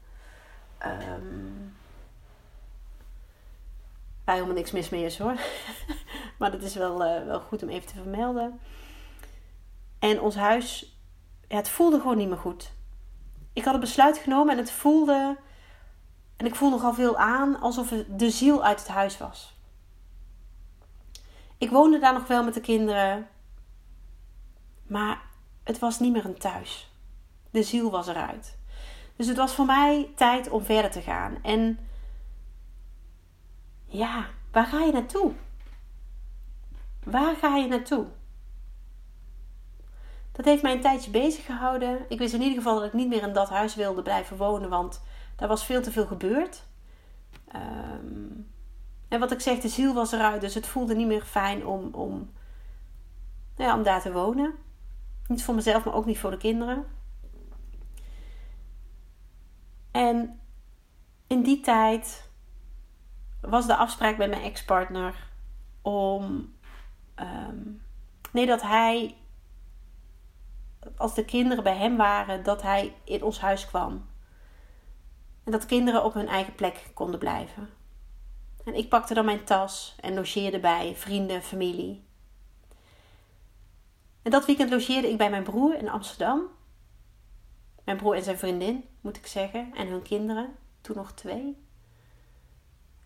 Um, 0.85 1.75
waar 4.25 4.35
helemaal 4.35 4.55
niks 4.55 4.71
mis 4.71 4.89
mee 4.89 5.05
is 5.05 5.17
hoor. 5.17 5.33
maar 6.39 6.51
dat 6.51 6.61
is 6.61 6.75
wel, 6.75 7.05
uh, 7.05 7.25
wel 7.25 7.39
goed 7.39 7.63
om 7.63 7.69
even 7.69 7.87
te 7.87 7.93
vermelden. 7.93 8.59
En 9.99 10.21
ons 10.21 10.35
huis, 10.35 10.97
het 11.47 11.69
voelde 11.69 11.99
gewoon 11.99 12.17
niet 12.17 12.29
meer 12.29 12.37
goed. 12.37 12.71
Ik 13.53 13.63
had 13.63 13.73
het 13.73 13.81
besluit 13.81 14.17
genomen 14.17 14.51
en 14.51 14.57
het 14.57 14.71
voelde, 14.71 15.37
en 16.37 16.45
ik 16.45 16.55
voelde 16.55 16.75
nogal 16.75 16.93
veel 16.93 17.17
aan, 17.17 17.59
alsof 17.59 17.93
de 18.07 18.29
ziel 18.29 18.63
uit 18.63 18.79
het 18.79 18.87
huis 18.87 19.17
was. 19.17 19.59
Ik 21.61 21.69
woonde 21.69 21.99
daar 21.99 22.13
nog 22.13 22.27
wel 22.27 22.43
met 22.43 22.53
de 22.53 22.61
kinderen, 22.61 23.27
maar 24.87 25.21
het 25.63 25.79
was 25.79 25.99
niet 25.99 26.11
meer 26.11 26.25
een 26.25 26.37
thuis. 26.37 26.91
De 27.51 27.63
ziel 27.63 27.91
was 27.91 28.07
eruit. 28.07 28.57
Dus 29.15 29.27
het 29.27 29.37
was 29.37 29.53
voor 29.53 29.65
mij 29.65 30.11
tijd 30.15 30.49
om 30.49 30.63
verder 30.63 30.91
te 30.91 31.01
gaan. 31.01 31.37
En 31.41 31.79
ja, 33.85 34.29
waar 34.51 34.65
ga 34.65 34.79
je 34.79 34.91
naartoe? 34.91 35.33
Waar 37.03 37.35
ga 37.35 37.55
je 37.55 37.67
naartoe? 37.67 38.05
Dat 40.31 40.45
heeft 40.45 40.61
mij 40.61 40.73
een 40.73 40.81
tijdje 40.81 41.11
bezig 41.11 41.45
gehouden. 41.45 42.05
Ik 42.09 42.17
wist 42.17 42.33
in 42.33 42.41
ieder 42.41 42.57
geval 42.57 42.75
dat 42.75 42.87
ik 42.87 42.93
niet 42.93 43.09
meer 43.09 43.23
in 43.23 43.33
dat 43.33 43.49
huis 43.49 43.75
wilde 43.75 44.01
blijven 44.01 44.37
wonen, 44.37 44.69
want 44.69 45.01
daar 45.35 45.47
was 45.47 45.65
veel 45.65 45.81
te 45.81 45.91
veel 45.91 46.07
gebeurd. 46.07 46.63
Ehm, 47.47 48.41
en 49.11 49.19
wat 49.19 49.31
ik 49.31 49.39
zeg, 49.39 49.59
de 49.59 49.67
ziel 49.67 49.93
was 49.93 50.11
eruit, 50.11 50.41
dus 50.41 50.53
het 50.53 50.67
voelde 50.67 50.95
niet 50.95 51.07
meer 51.07 51.23
fijn 51.23 51.65
om, 51.65 51.93
om, 51.93 52.31
nou 53.55 53.69
ja, 53.69 53.75
om 53.75 53.83
daar 53.83 54.01
te 54.01 54.11
wonen. 54.11 54.53
Niet 55.27 55.43
voor 55.43 55.55
mezelf, 55.55 55.85
maar 55.85 55.93
ook 55.93 56.05
niet 56.05 56.19
voor 56.19 56.31
de 56.31 56.37
kinderen. 56.37 56.85
En 59.91 60.39
in 61.27 61.41
die 61.41 61.59
tijd 61.59 62.29
was 63.41 63.67
de 63.67 63.75
afspraak 63.75 64.17
met 64.17 64.29
mijn 64.29 64.41
ex-partner 64.41 65.29
om. 65.81 66.53
Um, 67.15 67.81
nee, 68.31 68.45
dat 68.45 68.61
hij. 68.61 69.17
Als 70.97 71.15
de 71.15 71.25
kinderen 71.25 71.63
bij 71.63 71.77
hem 71.77 71.97
waren, 71.97 72.43
dat 72.43 72.61
hij 72.61 72.95
in 73.03 73.23
ons 73.23 73.39
huis 73.39 73.65
kwam. 73.65 74.05
En 75.43 75.51
dat 75.51 75.65
kinderen 75.65 76.03
op 76.03 76.13
hun 76.13 76.27
eigen 76.27 76.55
plek 76.55 76.89
konden 76.93 77.19
blijven. 77.19 77.80
En 78.65 78.75
ik 78.75 78.89
pakte 78.89 79.13
dan 79.13 79.25
mijn 79.25 79.43
tas 79.43 79.95
en 79.99 80.13
logeerde 80.13 80.59
bij 80.59 80.95
vrienden, 80.95 81.41
familie. 81.41 82.03
En 84.21 84.31
dat 84.31 84.45
weekend 84.45 84.69
logeerde 84.69 85.09
ik 85.09 85.17
bij 85.17 85.29
mijn 85.29 85.43
broer 85.43 85.77
in 85.77 85.89
Amsterdam. 85.89 86.41
Mijn 87.85 87.97
broer 87.97 88.15
en 88.15 88.23
zijn 88.23 88.37
vriendin, 88.37 88.83
moet 89.01 89.17
ik 89.17 89.27
zeggen. 89.27 89.71
En 89.75 89.87
hun 89.87 90.01
kinderen, 90.01 90.55
toen 90.81 90.95
nog 90.95 91.11
twee. 91.11 91.57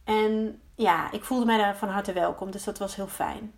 En 0.03 0.61
ja, 0.75 1.11
ik 1.11 1.23
voelde 1.23 1.45
mij 1.45 1.57
daar 1.57 1.77
van 1.77 1.89
harte 1.89 2.13
welkom, 2.13 2.51
dus 2.51 2.63
dat 2.63 2.77
was 2.77 2.95
heel 2.95 3.07
fijn. 3.07 3.53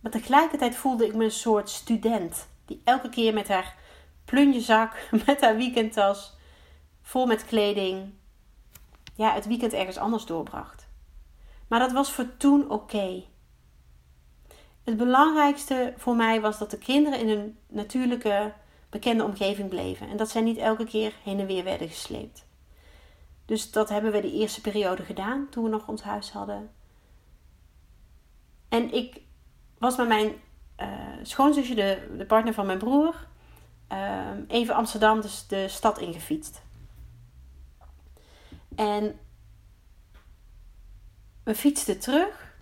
Maar 0.00 0.12
tegelijkertijd 0.12 0.76
voelde 0.76 1.06
ik 1.06 1.14
me 1.14 1.24
een 1.24 1.30
soort 1.30 1.70
student 1.70 2.48
die 2.64 2.80
elke 2.84 3.08
keer 3.08 3.34
met 3.34 3.48
haar 3.48 3.76
plunjezak, 4.24 5.08
met 5.26 5.40
haar 5.40 5.56
weekendtas, 5.56 6.36
vol 7.02 7.26
met 7.26 7.44
kleding, 7.44 8.12
ja, 9.14 9.32
het 9.32 9.46
weekend 9.46 9.72
ergens 9.72 9.98
anders 9.98 10.26
doorbracht. 10.26 10.77
Maar 11.68 11.78
dat 11.78 11.92
was 11.92 12.12
voor 12.12 12.36
toen 12.36 12.70
oké. 12.70 13.24
Het 14.84 14.96
belangrijkste 14.96 15.94
voor 15.96 16.16
mij 16.16 16.40
was 16.40 16.58
dat 16.58 16.70
de 16.70 16.78
kinderen 16.78 17.20
in 17.20 17.28
hun 17.28 17.58
natuurlijke, 17.66 18.52
bekende 18.90 19.24
omgeving 19.24 19.68
bleven 19.68 20.08
en 20.08 20.16
dat 20.16 20.30
zij 20.30 20.40
niet 20.40 20.56
elke 20.56 20.84
keer 20.84 21.14
heen 21.22 21.40
en 21.40 21.46
weer 21.46 21.64
werden 21.64 21.88
gesleept. 21.88 22.46
Dus 23.44 23.70
dat 23.70 23.88
hebben 23.88 24.12
we 24.12 24.20
de 24.20 24.32
eerste 24.32 24.60
periode 24.60 25.02
gedaan 25.02 25.46
toen 25.50 25.64
we 25.64 25.70
nog 25.70 25.88
ons 25.88 26.02
huis 26.02 26.30
hadden. 26.30 26.70
En 28.68 28.92
ik 28.92 29.20
was 29.78 29.96
met 29.96 30.08
mijn 30.08 30.32
uh, 30.80 30.88
schoonzusje, 31.22 31.74
de, 31.74 32.14
de 32.16 32.26
partner 32.26 32.54
van 32.54 32.66
mijn 32.66 32.78
broer, 32.78 33.26
uh, 33.92 34.26
even 34.48 34.74
Amsterdam, 34.74 35.20
dus 35.20 35.46
de 35.46 35.68
stad 35.68 35.98
ingefietst. 35.98 36.62
En 38.74 39.18
we 41.48 41.54
fietsten 41.54 41.98
terug. 41.98 42.56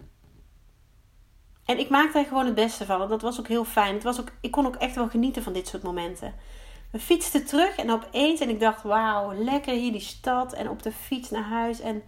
En 1.65 1.79
ik 1.79 1.89
maakte 1.89 2.19
er 2.19 2.25
gewoon 2.25 2.47
het 2.47 2.55
beste 2.55 2.85
van. 2.85 3.09
dat 3.09 3.23
was 3.23 3.39
ook 3.39 3.49
heel 3.49 3.65
fijn. 3.65 3.95
Het 3.95 4.03
was 4.03 4.21
ook, 4.21 4.33
ik 4.41 4.51
kon 4.51 4.67
ook 4.67 4.77
echt 4.77 4.95
wel 4.95 5.09
genieten 5.09 5.43
van 5.43 5.53
dit 5.53 5.69
soort 5.69 5.83
momenten. 5.83 6.35
We 6.91 6.99
fietsten 7.01 7.47
terug 7.47 7.77
en 7.77 7.91
opeens, 7.91 8.41
en 8.41 8.49
ik 8.49 8.61
dacht, 8.61 8.83
wauw, 8.83 9.33
lekker 9.33 9.75
hier 9.75 9.93
die 9.93 10.01
stad. 10.01 10.53
En 10.53 10.69
op 10.69 10.83
de 10.83 10.93
fiets 10.93 11.31
naar 11.31 11.43
huis. 11.43 11.81
En, 11.81 12.03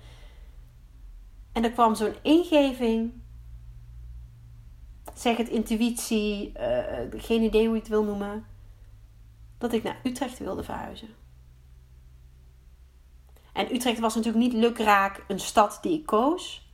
en 1.53 1.65
er 1.65 1.73
kwam 1.73 1.95
zo'n 1.95 2.15
ingeving. 2.23 3.13
Zeg 5.15 5.37
het 5.37 5.49
intuïtie, 5.49 6.53
uh, 6.59 7.21
geen 7.21 7.43
idee 7.43 7.65
hoe 7.65 7.75
je 7.75 7.81
het 7.81 7.89
wil 7.89 8.05
noemen. 8.05 8.47
Dat 9.59 9.73
ik 9.73 9.83
naar 9.83 10.01
Utrecht 10.03 10.39
wilde 10.39 10.63
verhuizen. 10.63 11.09
En 13.53 13.75
Utrecht 13.75 13.99
was 13.99 14.15
natuurlijk 14.15 14.45
niet 14.45 14.63
lukraak 14.63 15.25
een 15.29 15.41
stad 15.41 15.79
die 15.83 15.99
ik 15.99 16.07
koos. 16.07 16.67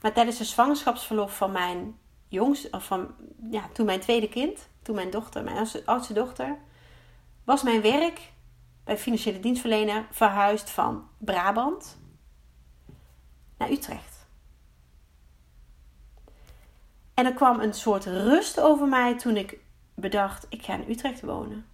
Maar 0.00 0.12
tijdens 0.12 0.38
de 0.38 0.44
zwangerschapsverlof 0.44 1.36
van 1.36 1.52
mijn 1.52 1.98
jongste, 2.28 2.68
of 2.70 2.84
van 2.84 3.14
ja, 3.50 3.68
toen 3.72 3.86
mijn 3.86 4.00
tweede 4.00 4.28
kind, 4.28 4.68
toen 4.82 4.94
mijn 4.94 5.10
dochter, 5.10 5.44
mijn 5.44 5.66
oudste 5.84 6.12
dochter, 6.12 6.58
was 7.44 7.62
mijn 7.62 7.82
werk 7.82 8.32
bij 8.84 8.98
financiële 8.98 9.40
dienstverlener 9.40 10.06
verhuisd 10.10 10.70
van 10.70 11.08
Brabant 11.18 11.98
naar 13.58 13.70
Utrecht. 13.70 14.26
En 17.14 17.26
er 17.26 17.34
kwam 17.34 17.60
een 17.60 17.74
soort 17.74 18.04
rust 18.04 18.60
over 18.60 18.88
mij 18.88 19.18
toen 19.18 19.36
ik 19.36 19.58
bedacht: 19.94 20.46
ik 20.48 20.62
ga 20.64 20.74
in 20.74 20.90
Utrecht 20.90 21.20
wonen. 21.20 21.66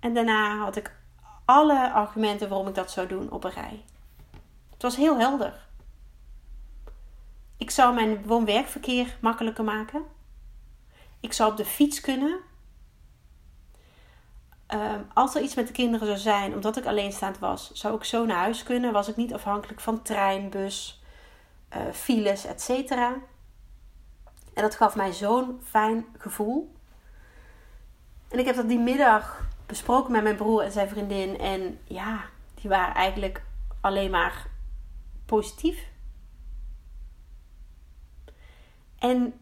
En 0.00 0.14
daarna 0.14 0.56
had 0.56 0.76
ik 0.76 0.96
alle 1.44 1.92
argumenten 1.92 2.48
waarom 2.48 2.68
ik 2.68 2.74
dat 2.74 2.90
zou 2.90 3.06
doen 3.06 3.30
op 3.30 3.44
een 3.44 3.50
rij. 3.50 3.84
Het 4.70 4.82
was 4.82 4.96
heel 4.96 5.18
helder. 5.18 5.67
Ik 7.58 7.70
zou 7.70 7.94
mijn 7.94 8.26
woon-werkverkeer 8.26 9.16
makkelijker 9.20 9.64
maken. 9.64 10.02
Ik 11.20 11.32
zou 11.32 11.50
op 11.50 11.56
de 11.56 11.64
fiets 11.64 12.00
kunnen. 12.00 12.40
Ehm, 14.66 15.00
als 15.14 15.34
er 15.34 15.42
iets 15.42 15.54
met 15.54 15.66
de 15.66 15.72
kinderen 15.72 16.06
zou 16.06 16.18
zijn, 16.18 16.54
omdat 16.54 16.76
ik 16.76 16.86
alleenstaand 16.86 17.38
was, 17.38 17.72
zou 17.72 17.96
ik 17.96 18.04
zo 18.04 18.24
naar 18.24 18.36
huis 18.36 18.62
kunnen. 18.62 18.92
Was 18.92 19.08
ik 19.08 19.16
niet 19.16 19.34
afhankelijk 19.34 19.80
van 19.80 20.02
trein, 20.02 20.50
bus, 20.50 21.02
uh, 21.76 21.92
files, 21.92 22.44
etc. 22.44 22.90
En 22.90 23.22
dat 24.54 24.74
gaf 24.74 24.96
mij 24.96 25.12
zo'n 25.12 25.60
fijn 25.64 26.06
gevoel. 26.18 26.74
En 28.28 28.38
ik 28.38 28.46
heb 28.46 28.56
dat 28.56 28.68
die 28.68 28.78
middag 28.78 29.46
besproken 29.66 30.12
met 30.12 30.22
mijn 30.22 30.36
broer 30.36 30.62
en 30.62 30.72
zijn 30.72 30.88
vriendin. 30.88 31.38
En 31.38 31.78
ja, 31.84 32.24
die 32.54 32.70
waren 32.70 32.94
eigenlijk 32.94 33.42
alleen 33.80 34.10
maar 34.10 34.46
positief. 35.26 35.78
En 38.98 39.34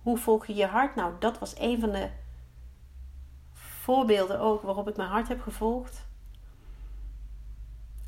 hoe 0.03 0.19
volg 0.19 0.47
je 0.47 0.55
je 0.55 0.67
hart. 0.67 0.95
Nou, 0.95 1.13
dat 1.19 1.39
was 1.39 1.55
een 1.59 1.81
van 1.81 1.91
de 1.91 2.11
voorbeelden 3.53 4.41
ook 4.41 4.63
waarop 4.63 4.89
ik 4.89 4.97
mijn 4.97 5.09
hart 5.09 5.29
heb 5.29 5.41
gevolgd. 5.41 6.07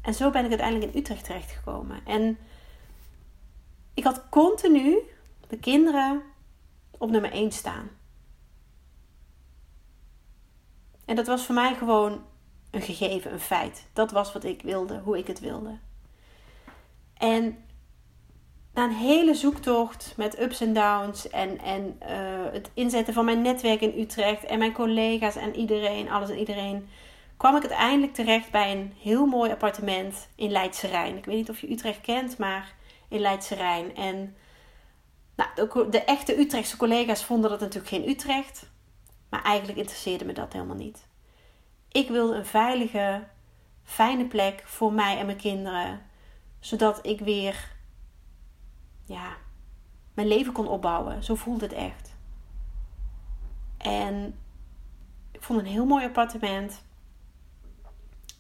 En 0.01 0.15
zo 0.15 0.31
ben 0.31 0.45
ik 0.45 0.51
uiteindelijk 0.51 0.93
in 0.93 0.99
Utrecht 1.01 1.25
terechtgekomen. 1.25 2.05
En 2.07 2.39
ik 3.95 4.05
had 4.05 4.29
continu 4.29 4.99
de 5.49 5.59
kinderen 5.59 6.23
op 6.91 7.11
nummer 7.11 7.33
1 7.33 7.53
staan. 7.53 8.00
En 11.11 11.17
dat 11.17 11.27
was 11.27 11.45
voor 11.45 11.55
mij 11.55 11.75
gewoon 11.75 12.25
een 12.71 12.83
gegeven, 12.83 13.33
een 13.33 13.41
feit. 13.41 13.87
Dat 13.93 14.11
was 14.11 14.33
wat 14.33 14.45
ik 14.45 14.63
wilde, 14.63 14.99
hoe 14.99 15.19
ik 15.19 15.27
het 15.27 15.41
wilde. 15.41 15.79
En 17.17 17.65
na 18.75 18.85
een 18.85 18.95
hele 18.95 19.35
zoektocht 19.35 20.15
met 20.17 20.41
ups 20.41 20.61
en 20.61 20.73
downs 20.73 21.29
en, 21.29 21.59
en 21.59 21.99
uh, 22.03 22.53
het 22.53 22.71
inzetten 22.75 23.15
van 23.15 23.25
mijn 23.25 23.43
netwerk 23.43 23.81
in 23.81 24.01
Utrecht 24.01 24.45
en 24.45 24.59
mijn 24.59 24.73
collega's 24.73 25.37
en 25.37 25.57
iedereen, 25.57 26.11
alles 26.11 26.31
en 26.31 26.39
iedereen, 26.39 26.89
kwam 27.37 27.57
ik 27.57 27.63
uiteindelijk 27.63 28.15
terecht 28.15 28.51
bij 28.51 28.73
een 28.73 28.93
heel 29.01 29.27
mooi 29.27 29.51
appartement 29.51 30.29
in 30.35 30.51
Leidse 30.51 30.87
Rijn. 30.87 31.17
Ik 31.17 31.25
weet 31.25 31.37
niet 31.37 31.51
of 31.51 31.61
je 31.61 31.71
Utrecht 31.71 32.01
kent, 32.01 32.39
maar 32.39 32.75
in 33.09 33.21
Leidse 33.21 33.55
Rijn. 33.55 33.97
En 33.97 34.37
nou, 35.37 35.51
de, 35.55 35.87
de 35.91 36.05
echte 36.05 36.39
Utrechtse 36.39 36.77
collega's 36.77 37.25
vonden 37.25 37.51
dat 37.51 37.61
natuurlijk 37.61 37.89
geen 37.89 38.09
Utrecht, 38.09 38.71
maar 39.31 39.43
eigenlijk 39.43 39.79
interesseerde 39.79 40.25
me 40.25 40.33
dat 40.33 40.53
helemaal 40.53 40.77
niet. 40.77 41.07
Ik 41.89 42.09
wilde 42.09 42.35
een 42.35 42.47
veilige, 42.47 43.27
fijne 43.83 44.27
plek 44.27 44.63
voor 44.65 44.93
mij 44.93 45.19
en 45.19 45.27
mijn 45.27 45.39
kinderen, 45.39 46.03
zodat 46.61 47.07
ik 47.07 47.21
weer 47.21 47.73
ja, 49.05 49.37
mijn 50.15 50.29
leven 50.29 50.53
kon 50.53 50.69
opbouwen. 50.69 51.25
Zo 51.25 51.35
voelde 51.35 51.65
het 51.65 51.75
echt. 51.75 52.15
En 53.79 54.39
ik 55.31 55.43
vond 55.43 55.59
een 55.59 55.67
heel 55.67 55.87
mooi 55.87 56.05
appartement. 56.05 56.83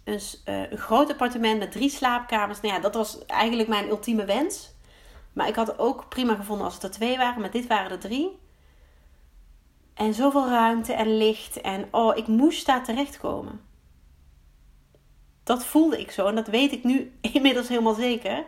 Een, 0.04 0.20
uh, 0.44 0.70
een 0.70 0.78
groot 0.78 1.10
appartement 1.10 1.58
met 1.58 1.72
drie 1.72 1.90
slaapkamers. 1.90 2.60
Nou 2.60 2.74
ja, 2.74 2.80
dat 2.80 2.94
was 2.94 3.26
eigenlijk 3.26 3.68
mijn 3.68 3.88
ultieme 3.88 4.24
wens. 4.24 4.74
Maar 5.32 5.48
ik 5.48 5.54
had 5.54 5.66
het 5.66 5.78
ook 5.78 6.08
prima 6.08 6.34
gevonden 6.34 6.64
als 6.64 6.74
het 6.74 6.82
er 6.82 6.90
twee 6.90 7.16
waren. 7.16 7.40
Maar 7.40 7.50
dit 7.50 7.66
waren 7.66 7.90
er 7.90 7.98
drie. 7.98 8.38
En 10.00 10.14
zoveel 10.14 10.48
ruimte 10.48 10.92
en 10.92 11.16
licht. 11.16 11.60
En 11.60 11.88
oh, 11.90 12.16
ik 12.16 12.26
moest 12.26 12.66
daar 12.66 12.84
terechtkomen. 12.84 13.60
Dat 15.42 15.64
voelde 15.64 16.00
ik 16.00 16.10
zo. 16.10 16.26
En 16.26 16.34
dat 16.34 16.46
weet 16.46 16.72
ik 16.72 16.84
nu 16.84 17.12
inmiddels 17.32 17.68
helemaal 17.68 17.94
zeker 17.94 18.44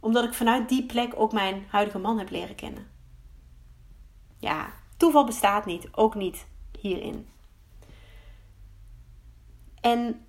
omdat 0.00 0.24
ik 0.24 0.34
vanuit 0.34 0.68
die 0.68 0.86
plek 0.86 1.12
ook 1.16 1.32
mijn 1.32 1.64
huidige 1.68 1.98
man 1.98 2.18
heb 2.18 2.30
leren 2.30 2.54
kennen. 2.54 2.86
Ja, 4.38 4.72
toeval 4.96 5.24
bestaat 5.24 5.66
niet, 5.66 5.88
ook 5.92 6.14
niet 6.14 6.46
hierin. 6.80 7.28
En 9.80 10.26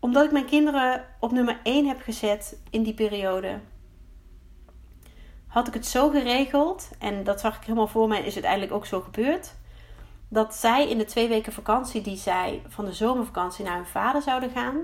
omdat 0.00 0.24
ik 0.24 0.32
mijn 0.32 0.46
kinderen 0.46 1.04
op 1.20 1.32
nummer 1.32 1.60
1 1.62 1.86
heb 1.86 2.00
gezet 2.00 2.60
in 2.70 2.82
die 2.82 2.94
periode, 2.94 3.60
had 5.56 5.66
ik 5.66 5.74
het 5.74 5.86
zo 5.86 6.10
geregeld, 6.10 6.90
en 6.98 7.24
dat 7.24 7.40
zag 7.40 7.56
ik 7.56 7.62
helemaal 7.62 7.86
voor 7.86 8.08
mij, 8.08 8.22
is 8.22 8.34
uiteindelijk 8.34 8.72
ook 8.72 8.86
zo 8.86 9.00
gebeurd, 9.00 9.54
dat 10.28 10.54
zij 10.54 10.88
in 10.88 10.98
de 10.98 11.04
twee 11.04 11.28
weken 11.28 11.52
vakantie 11.52 12.00
die 12.00 12.16
zij 12.16 12.62
van 12.68 12.84
de 12.84 12.92
zomervakantie 12.92 13.64
naar 13.64 13.76
hun 13.76 13.86
vader 13.86 14.22
zouden 14.22 14.50
gaan, 14.50 14.82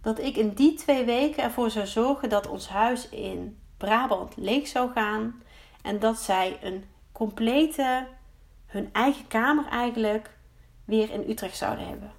dat 0.00 0.18
ik 0.18 0.36
in 0.36 0.52
die 0.52 0.74
twee 0.74 1.04
weken 1.04 1.42
ervoor 1.42 1.70
zou 1.70 1.86
zorgen 1.86 2.28
dat 2.28 2.46
ons 2.46 2.68
huis 2.68 3.08
in 3.08 3.58
Brabant 3.76 4.36
leeg 4.36 4.66
zou 4.66 4.92
gaan. 4.92 5.42
En 5.82 5.98
dat 5.98 6.18
zij 6.18 6.58
een 6.62 6.84
complete, 7.12 8.06
hun 8.66 8.88
eigen 8.92 9.26
kamer 9.26 9.66
eigenlijk, 9.66 10.30
weer 10.84 11.10
in 11.10 11.30
Utrecht 11.30 11.56
zouden 11.56 11.88
hebben. 11.88 12.12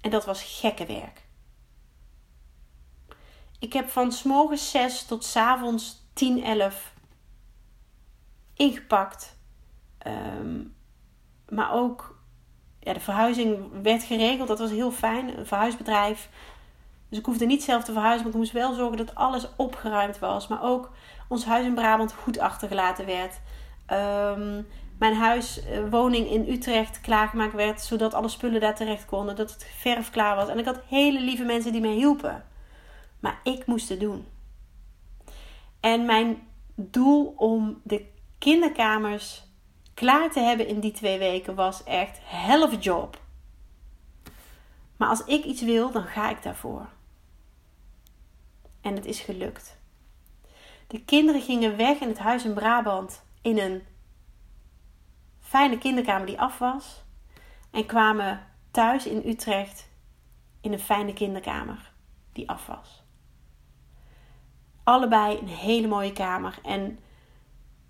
En 0.00 0.10
dat 0.10 0.24
was 0.24 0.58
gekke 0.60 0.86
werk. 0.86 1.28
Ik 3.60 3.72
heb 3.72 3.88
van 3.88 4.12
s 4.12 4.22
morgens 4.22 4.70
6 4.70 5.04
tot 5.04 5.24
s 5.24 5.36
avonds 5.36 6.06
10, 6.12 6.44
11 6.44 6.92
ingepakt. 8.54 9.36
Ehm, 9.98 10.62
maar 11.48 11.72
ook 11.72 12.18
ja, 12.78 12.92
de 12.92 13.00
verhuizing 13.00 13.82
werd 13.82 14.02
geregeld. 14.02 14.48
Dat 14.48 14.58
was 14.58 14.70
heel 14.70 14.90
fijn. 14.90 15.38
Een 15.38 15.46
verhuisbedrijf. 15.46 16.28
Dus 17.08 17.18
ik 17.18 17.24
hoefde 17.24 17.46
niet 17.46 17.62
zelf 17.62 17.84
te 17.84 17.92
verhuizen. 17.92 18.22
Maar 18.22 18.32
ik 18.32 18.38
moest 18.38 18.52
wel 18.52 18.74
zorgen 18.74 18.96
dat 18.96 19.14
alles 19.14 19.48
opgeruimd 19.56 20.18
was. 20.18 20.48
Maar 20.48 20.62
ook 20.62 20.90
ons 21.28 21.44
huis 21.44 21.66
in 21.66 21.74
Brabant 21.74 22.12
goed 22.12 22.38
achtergelaten 22.38 23.06
werd. 23.06 23.40
Um, 24.36 24.66
mijn 24.98 25.14
huis, 25.14 25.64
eh, 25.64 25.78
woning 25.90 26.30
in 26.30 26.48
Utrecht 26.48 27.00
klaargemaakt 27.00 27.54
werd. 27.54 27.80
Zodat 27.80 28.14
alle 28.14 28.28
spullen 28.28 28.60
daar 28.60 28.74
terecht 28.74 29.04
konden. 29.04 29.36
Dat 29.36 29.50
het 29.50 29.66
verf 29.78 30.10
klaar 30.10 30.36
was. 30.36 30.48
En 30.48 30.58
ik 30.58 30.64
had 30.64 30.80
hele 30.88 31.20
lieve 31.20 31.44
mensen 31.44 31.72
die 31.72 31.80
mij 31.80 31.94
hielpen. 31.94 32.44
Maar 33.20 33.40
ik 33.42 33.66
moest 33.66 33.88
het 33.88 34.00
doen. 34.00 34.26
En 35.80 36.04
mijn 36.04 36.48
doel 36.74 37.34
om 37.36 37.80
de 37.84 38.06
kinderkamers 38.38 39.42
klaar 39.94 40.30
te 40.30 40.40
hebben 40.40 40.66
in 40.66 40.80
die 40.80 40.92
twee 40.92 41.18
weken 41.18 41.54
was 41.54 41.84
echt 41.84 42.20
a 42.32 42.76
job. 42.80 43.20
Maar 44.96 45.08
als 45.08 45.24
ik 45.24 45.44
iets 45.44 45.62
wil, 45.62 45.90
dan 45.90 46.04
ga 46.04 46.30
ik 46.30 46.42
daarvoor. 46.42 46.88
En 48.80 48.94
het 48.94 49.04
is 49.04 49.20
gelukt. 49.20 49.78
De 50.86 51.04
kinderen 51.04 51.40
gingen 51.40 51.76
weg 51.76 52.00
in 52.00 52.08
het 52.08 52.18
huis 52.18 52.44
in 52.44 52.54
Brabant 52.54 53.22
in 53.42 53.58
een 53.58 53.82
fijne 55.40 55.78
kinderkamer 55.78 56.26
die 56.26 56.40
af 56.40 56.58
was. 56.58 57.02
En 57.70 57.86
kwamen 57.86 58.46
thuis 58.70 59.06
in 59.06 59.28
Utrecht 59.28 59.88
in 60.60 60.72
een 60.72 60.78
fijne 60.78 61.12
kinderkamer 61.12 61.92
die 62.32 62.48
af 62.48 62.66
was. 62.66 62.99
Allebei 64.90 65.38
een 65.38 65.48
hele 65.48 65.86
mooie 65.86 66.12
kamer. 66.12 66.58
En 66.64 66.98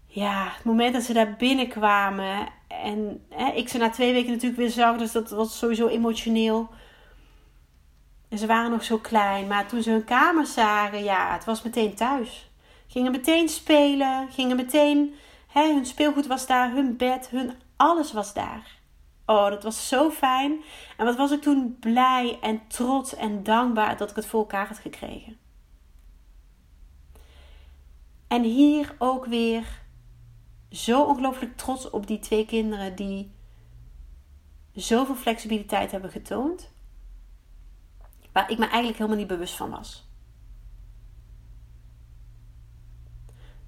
ja, 0.06 0.52
het 0.54 0.64
moment 0.64 0.92
dat 0.92 1.02
ze 1.02 1.12
daar 1.12 1.36
binnenkwamen. 1.36 2.48
En 2.68 3.24
hè, 3.28 3.52
ik 3.52 3.68
ze 3.68 3.78
na 3.78 3.90
twee 3.90 4.12
weken 4.12 4.30
natuurlijk 4.30 4.60
weer 4.60 4.70
zag. 4.70 4.96
Dus 4.96 5.12
dat 5.12 5.30
was 5.30 5.58
sowieso 5.58 5.86
emotioneel. 5.86 6.68
En 8.28 8.38
ze 8.38 8.46
waren 8.46 8.70
nog 8.70 8.84
zo 8.84 8.98
klein. 8.98 9.46
Maar 9.46 9.66
toen 9.66 9.82
ze 9.82 9.90
hun 9.90 10.04
kamer 10.04 10.46
zagen, 10.46 11.04
ja, 11.04 11.32
het 11.32 11.44
was 11.44 11.62
meteen 11.62 11.94
thuis. 11.94 12.50
Gingen 12.86 13.12
meteen 13.12 13.48
spelen. 13.48 14.28
Gingen 14.30 14.56
meteen 14.56 15.14
Hè, 15.52 15.72
hun 15.72 15.86
speelgoed 15.86 16.26
was 16.26 16.46
daar, 16.46 16.70
hun 16.70 16.96
bed, 16.96 17.28
hun 17.28 17.52
alles 17.76 18.12
was 18.12 18.34
daar. 18.34 18.78
Oh, 19.26 19.48
dat 19.48 19.62
was 19.62 19.88
zo 19.88 20.10
fijn. 20.10 20.62
En 20.96 21.04
wat 21.04 21.16
was 21.16 21.30
ik 21.30 21.42
toen 21.42 21.76
blij 21.80 22.38
en 22.40 22.66
trots 22.68 23.14
en 23.14 23.42
dankbaar 23.42 23.96
dat 23.96 24.10
ik 24.10 24.16
het 24.16 24.26
voor 24.26 24.40
elkaar 24.40 24.66
had 24.66 24.78
gekregen. 24.78 25.39
En 28.30 28.42
hier 28.42 28.94
ook 28.98 29.26
weer 29.26 29.82
zo 30.70 31.02
ongelooflijk 31.02 31.56
trots 31.56 31.90
op 31.90 32.06
die 32.06 32.18
twee 32.18 32.46
kinderen 32.46 32.94
die 32.94 33.32
zoveel 34.72 35.14
flexibiliteit 35.14 35.90
hebben 35.90 36.10
getoond. 36.10 36.72
Waar 38.32 38.50
ik 38.50 38.58
me 38.58 38.64
eigenlijk 38.64 38.96
helemaal 38.96 39.18
niet 39.18 39.26
bewust 39.26 39.54
van 39.54 39.70
was. 39.70 40.08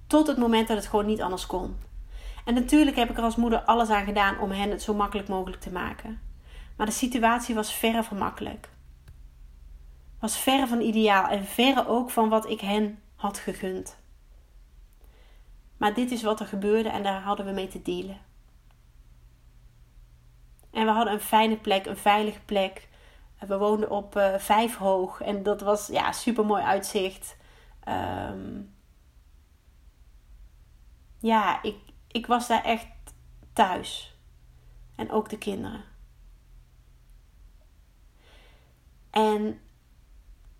Tot 0.07 0.27
het 0.27 0.37
moment 0.37 0.67
dat 0.67 0.77
het 0.77 0.87
gewoon 0.87 1.05
niet 1.05 1.21
anders 1.21 1.45
kon. 1.45 1.75
En 2.45 2.53
natuurlijk 2.53 2.95
heb 2.95 3.09
ik 3.09 3.17
er 3.17 3.23
als 3.23 3.35
moeder 3.35 3.61
alles 3.61 3.89
aan 3.89 4.05
gedaan 4.05 4.39
om 4.39 4.51
hen 4.51 4.69
het 4.69 4.81
zo 4.81 4.93
makkelijk 4.93 5.27
mogelijk 5.27 5.61
te 5.61 5.71
maken. 5.71 6.21
Maar 6.75 6.85
de 6.85 6.91
situatie 6.91 7.55
was 7.55 7.73
verre 7.73 8.03
van 8.03 8.17
makkelijk. 8.17 8.69
Was 10.19 10.37
verre 10.37 10.67
van 10.67 10.81
ideaal 10.81 11.27
en 11.27 11.45
verre 11.45 11.87
ook 11.87 12.09
van 12.09 12.29
wat 12.29 12.49
ik 12.49 12.61
hen 12.61 12.99
had 13.15 13.37
gegund. 13.37 14.01
Maar 15.83 15.93
dit 15.93 16.11
is 16.11 16.23
wat 16.23 16.39
er 16.39 16.45
gebeurde 16.45 16.89
en 16.89 17.03
daar 17.03 17.21
hadden 17.21 17.45
we 17.45 17.51
mee 17.51 17.67
te 17.67 17.81
dealen. 17.81 18.17
En 20.71 20.85
we 20.85 20.91
hadden 20.91 21.13
een 21.13 21.19
fijne 21.19 21.57
plek, 21.57 21.85
een 21.85 21.97
veilige 21.97 22.39
plek. 22.45 22.89
We 23.39 23.57
woonden 23.57 23.89
op 23.89 24.15
uh, 24.15 24.37
vijf 24.37 24.77
hoog 24.77 25.21
en 25.21 25.43
dat 25.43 25.61
was 25.61 25.87
ja, 25.87 26.11
super 26.11 26.45
mooi 26.45 26.63
uitzicht. 26.63 27.37
Um, 27.87 28.75
ja, 31.19 31.63
ik, 31.63 31.75
ik 32.07 32.27
was 32.27 32.47
daar 32.47 32.63
echt 32.63 32.87
thuis. 33.53 34.17
En 34.95 35.11
ook 35.11 35.29
de 35.29 35.37
kinderen. 35.37 35.83
En 39.09 39.59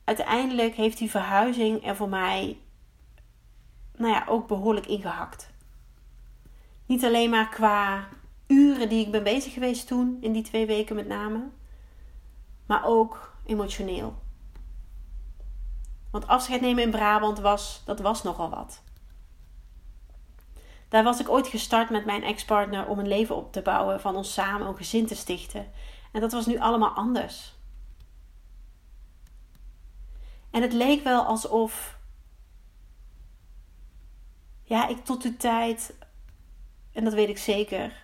uiteindelijk 0.03 0.75
heeft 0.75 0.97
die 0.97 1.09
verhuizing 1.09 1.85
er 1.85 1.95
voor 1.95 2.09
mij 2.09 2.57
nou 4.03 4.15
ja, 4.15 4.25
ook 4.27 4.47
behoorlijk 4.47 4.85
ingehakt. 4.85 5.51
Niet 6.85 7.05
alleen 7.05 7.29
maar 7.29 7.49
qua 7.49 8.07
uren 8.47 8.89
die 8.89 9.05
ik 9.05 9.11
ben 9.11 9.23
bezig 9.23 9.53
geweest 9.53 9.87
toen, 9.87 10.17
in 10.21 10.31
die 10.31 10.43
twee 10.43 10.65
weken 10.65 10.95
met 10.95 11.07
name, 11.07 11.49
maar 12.65 12.85
ook 12.85 13.33
emotioneel. 13.45 14.15
Want 16.11 16.27
afscheid 16.27 16.61
nemen 16.61 16.83
in 16.83 16.91
Brabant 16.91 17.39
was, 17.39 17.81
dat 17.85 17.99
was 17.99 18.23
nogal 18.23 18.49
wat. 18.49 18.81
Daar 20.89 21.03
was 21.03 21.19
ik 21.19 21.29
ooit 21.29 21.47
gestart 21.47 21.89
met 21.89 22.05
mijn 22.05 22.23
ex-partner 22.23 22.87
om 22.87 22.99
een 22.99 23.07
leven 23.07 23.35
op 23.35 23.51
te 23.51 23.61
bouwen, 23.61 24.01
van 24.01 24.15
ons 24.15 24.33
samen 24.33 24.67
een 24.67 24.77
gezin 24.77 25.05
te 25.05 25.15
stichten. 25.15 25.71
En 26.11 26.21
dat 26.21 26.31
was 26.31 26.45
nu 26.45 26.59
allemaal 26.59 26.89
anders. 26.89 27.55
En 30.51 30.61
het 30.61 30.73
leek 30.73 31.03
wel 31.03 31.23
alsof 31.23 31.97
ja, 34.63 34.87
ik 34.87 35.05
tot 35.05 35.21
die 35.21 35.37
tijd, 35.37 35.93
en 36.91 37.03
dat 37.03 37.13
weet 37.13 37.29
ik 37.29 37.37
zeker, 37.37 38.03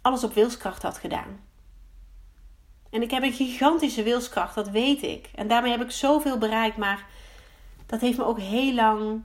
alles 0.00 0.24
op 0.24 0.32
wilskracht 0.32 0.82
had 0.82 0.98
gedaan. 0.98 1.40
En 2.90 3.02
ik 3.02 3.10
heb 3.10 3.22
een 3.22 3.32
gigantische 3.32 4.02
wilskracht, 4.02 4.54
dat 4.54 4.68
weet 4.68 5.02
ik. 5.02 5.30
En 5.34 5.48
daarmee 5.48 5.70
heb 5.70 5.80
ik 5.80 5.90
zoveel 5.90 6.38
bereikt, 6.38 6.76
maar 6.76 7.06
dat 7.86 8.00
heeft 8.00 8.18
me 8.18 8.24
ook 8.24 8.38
heel 8.38 8.74
lang 8.74 9.22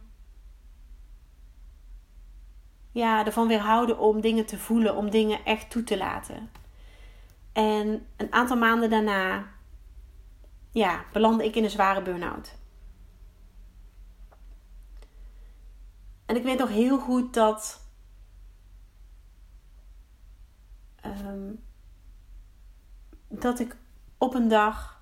ja, 2.91 3.25
ervan 3.25 3.47
weerhouden 3.47 3.99
om 3.99 4.21
dingen 4.21 4.45
te 4.45 4.57
voelen, 4.57 4.95
om 4.95 5.09
dingen 5.09 5.45
echt 5.45 5.69
toe 5.69 5.83
te 5.83 5.97
laten. 5.97 6.49
En 7.53 8.05
een 8.17 8.33
aantal 8.33 8.57
maanden 8.57 8.89
daarna, 8.89 9.45
ja, 10.71 11.05
belandde 11.13 11.45
ik 11.45 11.55
in 11.55 11.63
een 11.63 11.69
zware 11.69 12.01
burn-out. 12.01 12.55
En 16.27 16.35
ik 16.35 16.43
weet 16.43 16.57
nog 16.57 16.69
heel 16.69 16.99
goed 16.99 17.33
dat. 17.33 17.81
Ehm, 20.95 21.53
dat 23.27 23.59
ik 23.59 23.75
op 24.17 24.33
een 24.33 24.47
dag. 24.47 25.01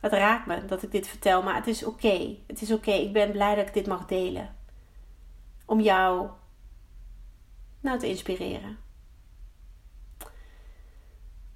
Het 0.00 0.12
raakt 0.12 0.46
me 0.46 0.64
dat 0.64 0.82
ik 0.82 0.90
dit 0.90 1.08
vertel, 1.08 1.42
maar 1.42 1.54
het 1.54 1.66
is 1.66 1.84
oké. 1.84 2.36
Het 2.46 2.62
is 2.62 2.72
oké. 2.72 2.90
Ik 2.90 3.12
ben 3.12 3.32
blij 3.32 3.54
dat 3.54 3.66
ik 3.66 3.74
dit 3.74 3.86
mag 3.86 4.06
delen. 4.06 4.56
Om 5.64 5.80
jou 5.80 6.30
nou 7.80 7.98
te 7.98 8.08
inspireren. 8.08 8.78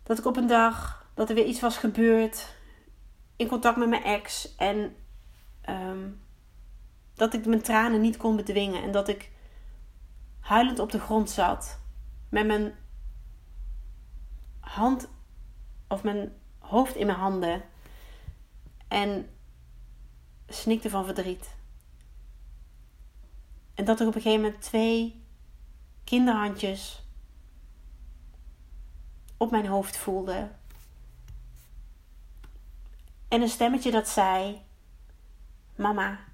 Dat 0.03 0.19
ik 0.19 0.25
op 0.25 0.37
een 0.37 0.47
dag 0.47 1.07
dat 1.15 1.29
er 1.29 1.35
weer 1.35 1.47
iets 1.47 1.61
was 1.61 1.77
gebeurd 1.77 2.55
in 3.37 3.49
contact 3.49 3.77
met 3.77 3.89
mijn 3.89 4.05
ex 4.05 4.55
en 4.57 4.97
um, 5.69 6.21
dat 7.21 7.35
ik 7.35 7.47
mijn 7.47 7.63
tranen 7.63 8.01
niet 8.01 8.17
kon 8.17 8.37
bedwingen 8.37 8.83
en 8.83 8.93
dat 8.93 9.09
ik 9.09 9.31
huilend 10.41 10.79
op 10.79 10.91
de 10.91 11.01
grond 11.01 11.31
zat 11.31 11.79
met 12.29 12.47
mijn 12.47 12.75
hand 14.61 15.09
of 15.89 16.03
mijn 16.03 16.33
hoofd 16.59 16.97
in 16.97 17.07
mijn 17.07 17.19
handen 17.19 17.63
en 18.89 19.31
snikte 20.49 20.91
van 20.91 21.05
verdriet. 21.05 21.55
En 23.75 23.85
dat 23.85 24.01
ik 24.01 24.09
op 24.09 24.15
een 24.15 24.21
gegeven 24.21 24.45
moment 24.45 24.63
twee 24.63 25.25
kinderhandjes 26.05 27.03
op 29.37 29.51
mijn 29.51 29.67
hoofd 29.67 29.97
voelde. 29.97 30.51
En 33.29 33.43
een 33.43 33.49
stemmetje 33.49 33.91
dat 33.91 34.09
zei: 34.09 34.63
Mama, 35.77 36.30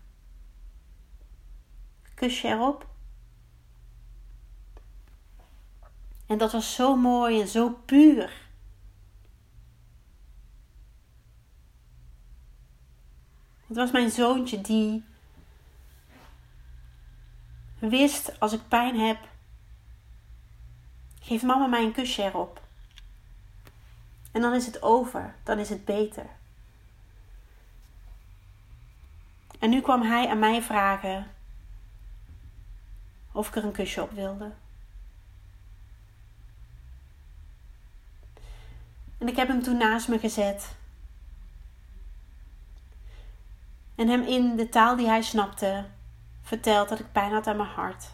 kusje 2.17 2.49
erop. 2.49 2.87
En 6.27 6.39
dat 6.39 6.53
was 6.53 6.75
zo 6.75 6.97
mooi 6.97 7.41
en 7.41 7.49
zo 7.49 7.71
puur. 7.71 8.45
Het 13.67 13.77
was 13.77 13.91
mijn 13.91 14.11
zoontje 14.11 14.61
die 14.61 15.05
wist 17.79 18.41
als 18.41 18.53
ik 18.53 18.69
pijn 18.69 18.99
heb, 18.99 19.19
geeft 21.21 21.43
mama 21.43 21.67
mij 21.67 21.83
een 21.83 21.93
kusje 21.93 22.23
erop. 22.23 22.65
En 24.33 24.41
dan 24.41 24.55
is 24.55 24.67
het 24.67 24.83
over, 24.83 25.35
dan 25.43 25.59
is 25.59 25.69
het 25.69 25.85
beter. 25.85 26.27
En 29.59 29.71
nu 29.71 29.81
kwam 29.81 30.03
hij 30.03 30.29
aan 30.29 30.39
mij 30.39 30.63
vragen 30.63 31.36
of 33.37 33.49
ik 33.49 33.57
er 33.57 33.65
een 33.65 33.73
kusje 33.73 34.03
op 34.03 34.11
wilde. 34.11 34.53
En 39.19 39.29
ik 39.29 39.37
heb 39.37 39.49
hem 39.49 39.63
toen 39.63 39.77
naast 39.77 40.09
me 40.09 40.19
gezet. 40.19 40.75
En 43.95 44.09
hem 44.09 44.23
in 44.23 44.57
de 44.57 44.69
taal 44.69 44.97
die 44.97 45.07
hij 45.07 45.23
snapte 45.23 45.85
verteld 46.43 46.89
dat 46.89 46.99
ik 46.99 47.13
pijn 47.13 47.33
had 47.33 47.47
aan 47.47 47.57
mijn 47.57 47.69
hart. 47.69 48.07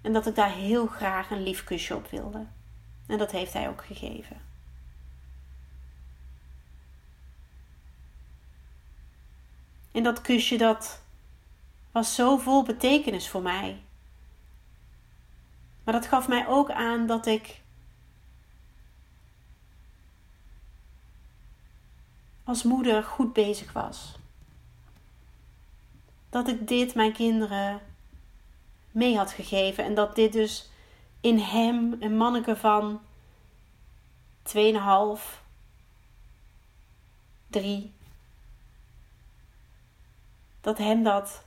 En 0.00 0.12
dat 0.12 0.26
ik 0.26 0.34
daar 0.34 0.52
heel 0.52 0.86
graag 0.86 1.30
een 1.30 1.42
lief 1.42 1.64
kusje 1.64 1.96
op 1.96 2.10
wilde. 2.10 2.46
En 3.06 3.18
dat 3.18 3.30
heeft 3.30 3.52
hij 3.52 3.68
ook 3.68 3.84
gegeven. 3.84 4.40
En 9.92 10.02
dat 10.02 10.20
kusje 10.20 10.56
dat 10.56 11.00
was 11.96 12.14
zo 12.14 12.36
vol 12.36 12.62
betekenis 12.62 13.28
voor 13.28 13.42
mij. 13.42 13.82
Maar 15.84 15.94
dat 15.94 16.06
gaf 16.06 16.28
mij 16.28 16.46
ook 16.46 16.70
aan 16.70 17.06
dat 17.06 17.26
ik 17.26 17.62
als 22.44 22.62
moeder 22.62 23.02
goed 23.02 23.32
bezig 23.32 23.72
was. 23.72 24.18
Dat 26.30 26.48
ik 26.48 26.68
dit 26.68 26.94
mijn 26.94 27.12
kinderen 27.12 27.80
mee 28.90 29.16
had 29.16 29.32
gegeven 29.32 29.84
en 29.84 29.94
dat 29.94 30.14
dit 30.14 30.32
dus 30.32 30.70
in 31.20 31.38
hem, 31.38 31.96
een 32.00 32.16
manneke 32.16 32.56
van 32.56 33.00
2,5, 34.42 34.52
3, 37.46 37.92
dat 40.60 40.78
hem 40.78 41.02
dat 41.02 41.44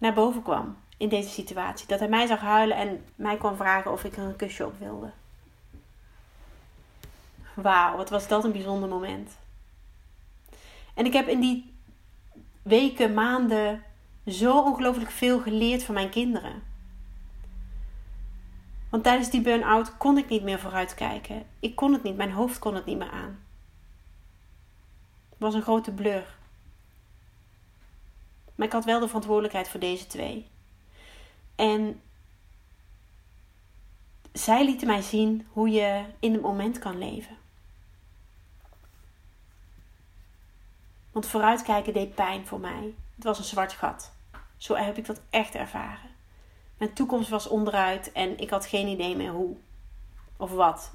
naar 0.00 0.14
boven 0.14 0.42
kwam 0.42 0.76
in 0.96 1.08
deze 1.08 1.28
situatie. 1.28 1.86
Dat 1.86 1.98
hij 1.98 2.08
mij 2.08 2.26
zag 2.26 2.40
huilen 2.40 2.76
en 2.76 3.04
mij 3.14 3.36
kwam 3.36 3.56
vragen 3.56 3.92
of 3.92 4.04
ik 4.04 4.16
er 4.16 4.22
een 4.22 4.36
kusje 4.36 4.66
op 4.66 4.78
wilde. 4.78 5.10
Wauw, 7.54 7.96
wat 7.96 8.10
was 8.10 8.28
dat 8.28 8.44
een 8.44 8.52
bijzonder 8.52 8.88
moment. 8.88 9.30
En 10.94 11.06
ik 11.06 11.12
heb 11.12 11.28
in 11.28 11.40
die 11.40 11.74
weken, 12.62 13.14
maanden 13.14 13.82
zo 14.26 14.60
ongelooflijk 14.62 15.10
veel 15.10 15.40
geleerd 15.40 15.82
van 15.82 15.94
mijn 15.94 16.10
kinderen. 16.10 16.62
Want 18.90 19.02
tijdens 19.02 19.30
die 19.30 19.40
burn-out 19.40 19.96
kon 19.96 20.18
ik 20.18 20.28
niet 20.28 20.42
meer 20.42 20.58
vooruitkijken. 20.58 21.46
Ik 21.60 21.76
kon 21.76 21.92
het 21.92 22.02
niet, 22.02 22.16
mijn 22.16 22.32
hoofd 22.32 22.58
kon 22.58 22.74
het 22.74 22.84
niet 22.84 22.98
meer 22.98 23.10
aan. 23.10 23.38
Het 25.28 25.38
was 25.38 25.54
een 25.54 25.62
grote 25.62 25.92
blur. 25.92 26.38
Maar 28.60 28.68
ik 28.68 28.74
had 28.74 28.84
wel 28.84 29.00
de 29.00 29.06
verantwoordelijkheid 29.06 29.68
voor 29.68 29.80
deze 29.80 30.06
twee. 30.06 30.46
En 31.54 32.00
zij 34.32 34.64
lieten 34.64 34.86
mij 34.86 35.02
zien 35.02 35.46
hoe 35.52 35.70
je 35.70 36.04
in 36.18 36.32
het 36.32 36.42
moment 36.42 36.78
kan 36.78 36.98
leven. 36.98 37.36
Want 41.12 41.26
vooruitkijken 41.26 41.92
deed 41.92 42.14
pijn 42.14 42.46
voor 42.46 42.60
mij. 42.60 42.94
Het 43.14 43.24
was 43.24 43.38
een 43.38 43.44
zwart 43.44 43.72
gat. 43.72 44.12
Zo 44.56 44.74
heb 44.74 44.98
ik 44.98 45.06
dat 45.06 45.20
echt 45.30 45.54
ervaren. 45.54 46.10
Mijn 46.76 46.92
toekomst 46.92 47.28
was 47.28 47.48
onderuit 47.48 48.12
en 48.12 48.38
ik 48.38 48.50
had 48.50 48.66
geen 48.66 48.86
idee 48.86 49.16
meer 49.16 49.32
hoe 49.32 49.56
of 50.36 50.50
wat. 50.50 50.92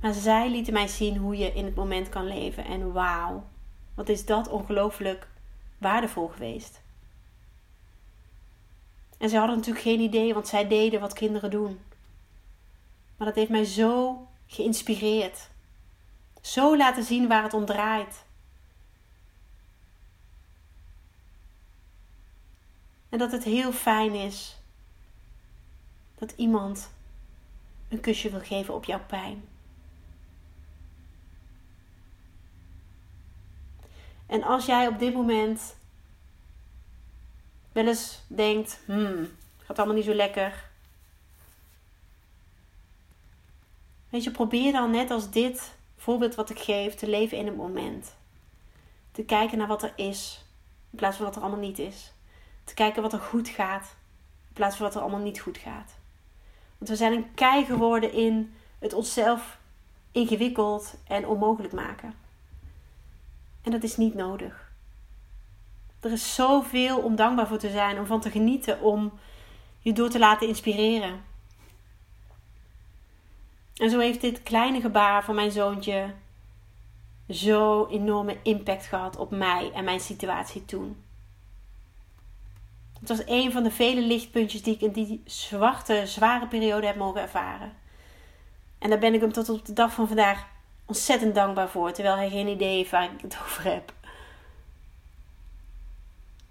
Maar 0.00 0.12
zij 0.14 0.50
lieten 0.50 0.72
mij 0.72 0.88
zien 0.88 1.16
hoe 1.16 1.36
je 1.36 1.52
in 1.52 1.64
het 1.64 1.74
moment 1.74 2.08
kan 2.08 2.26
leven. 2.26 2.64
En 2.64 2.92
wauw, 2.92 3.44
wat 3.98 4.08
is 4.08 4.24
dat 4.24 4.48
ongelooflijk 4.48 5.28
waardevol 5.78 6.28
geweest. 6.28 6.80
En 9.16 9.28
ze 9.28 9.36
hadden 9.36 9.56
natuurlijk 9.56 9.84
geen 9.84 10.00
idee, 10.00 10.34
want 10.34 10.48
zij 10.48 10.68
deden 10.68 11.00
wat 11.00 11.12
kinderen 11.12 11.50
doen. 11.50 11.80
Maar 13.16 13.26
dat 13.26 13.36
heeft 13.36 13.50
mij 13.50 13.64
zo 13.64 14.26
geïnspireerd. 14.46 15.48
Zo 16.40 16.76
laten 16.76 17.04
zien 17.04 17.28
waar 17.28 17.42
het 17.42 17.54
om 17.54 17.64
draait. 17.64 18.24
En 23.08 23.18
dat 23.18 23.32
het 23.32 23.44
heel 23.44 23.72
fijn 23.72 24.14
is 24.14 24.56
dat 26.18 26.32
iemand 26.36 26.90
een 27.88 28.00
kusje 28.00 28.30
wil 28.30 28.40
geven 28.40 28.74
op 28.74 28.84
jouw 28.84 29.04
pijn. 29.06 29.48
En 34.28 34.42
als 34.42 34.66
jij 34.66 34.86
op 34.86 34.98
dit 34.98 35.14
moment 35.14 35.76
wel 37.72 37.86
eens 37.86 38.20
denkt: 38.26 38.80
hmm, 38.84 39.28
gaat 39.64 39.78
allemaal 39.78 39.96
niet 39.96 40.04
zo 40.04 40.14
lekker. 40.14 40.66
Weet 44.08 44.24
je, 44.24 44.30
probeer 44.30 44.72
dan 44.72 44.90
net 44.90 45.10
als 45.10 45.30
dit 45.30 45.74
voorbeeld 45.96 46.34
wat 46.34 46.50
ik 46.50 46.58
geef 46.58 46.94
te 46.94 47.08
leven 47.08 47.38
in 47.38 47.46
het 47.46 47.56
moment. 47.56 48.14
Te 49.12 49.22
kijken 49.22 49.58
naar 49.58 49.66
wat 49.66 49.82
er 49.82 49.92
is, 49.96 50.44
in 50.90 50.98
plaats 50.98 51.16
van 51.16 51.26
wat 51.26 51.36
er 51.36 51.42
allemaal 51.42 51.60
niet 51.60 51.78
is. 51.78 52.12
Te 52.64 52.74
kijken 52.74 53.02
wat 53.02 53.12
er 53.12 53.18
goed 53.18 53.48
gaat, 53.48 53.94
in 54.48 54.54
plaats 54.54 54.76
van 54.76 54.86
wat 54.86 54.94
er 54.94 55.00
allemaal 55.00 55.20
niet 55.20 55.40
goed 55.40 55.58
gaat. 55.58 55.96
Want 56.78 56.90
we 56.90 56.96
zijn 56.96 57.12
een 57.12 57.34
kei 57.34 57.64
geworden 57.64 58.12
in 58.12 58.54
het 58.78 58.92
onszelf 58.92 59.58
ingewikkeld 60.12 60.94
en 61.06 61.26
onmogelijk 61.26 61.72
maken. 61.72 62.27
En 63.68 63.74
dat 63.74 63.82
is 63.82 63.96
niet 63.96 64.14
nodig. 64.14 64.72
Er 66.00 66.12
is 66.12 66.34
zoveel 66.34 66.98
om 66.98 67.16
dankbaar 67.16 67.46
voor 67.46 67.58
te 67.58 67.70
zijn, 67.70 67.98
om 67.98 68.06
van 68.06 68.20
te 68.20 68.30
genieten, 68.30 68.80
om 68.80 69.18
je 69.78 69.92
door 69.92 70.08
te 70.08 70.18
laten 70.18 70.48
inspireren. 70.48 71.24
En 73.74 73.90
zo 73.90 73.98
heeft 73.98 74.20
dit 74.20 74.42
kleine 74.42 74.80
gebaar 74.80 75.24
van 75.24 75.34
mijn 75.34 75.50
zoontje 75.50 76.14
zo 77.28 77.86
enorme 77.86 78.36
impact 78.42 78.86
gehad 78.86 79.16
op 79.16 79.30
mij 79.30 79.72
en 79.72 79.84
mijn 79.84 80.00
situatie 80.00 80.64
toen. 80.64 81.02
Het 83.00 83.08
was 83.08 83.22
een 83.26 83.52
van 83.52 83.62
de 83.62 83.70
vele 83.70 84.00
lichtpuntjes 84.00 84.62
die 84.62 84.74
ik 84.74 84.80
in 84.80 84.92
die 84.92 85.22
zwarte, 85.24 86.02
zware 86.06 86.46
periode 86.46 86.86
heb 86.86 86.96
mogen 86.96 87.20
ervaren. 87.20 87.72
En 88.78 88.90
daar 88.90 88.98
ben 88.98 89.14
ik 89.14 89.20
hem 89.20 89.32
tot 89.32 89.48
op 89.48 89.66
de 89.66 89.72
dag 89.72 89.92
van 89.92 90.06
vandaag 90.06 90.56
ontzettend 90.88 91.34
dankbaar 91.34 91.68
voor, 91.68 91.92
terwijl 91.92 92.16
hij 92.16 92.30
geen 92.30 92.48
idee 92.48 92.76
heeft 92.76 92.90
waar 92.90 93.12
ik 93.12 93.20
het 93.20 93.38
over 93.42 93.64
heb. 93.64 93.92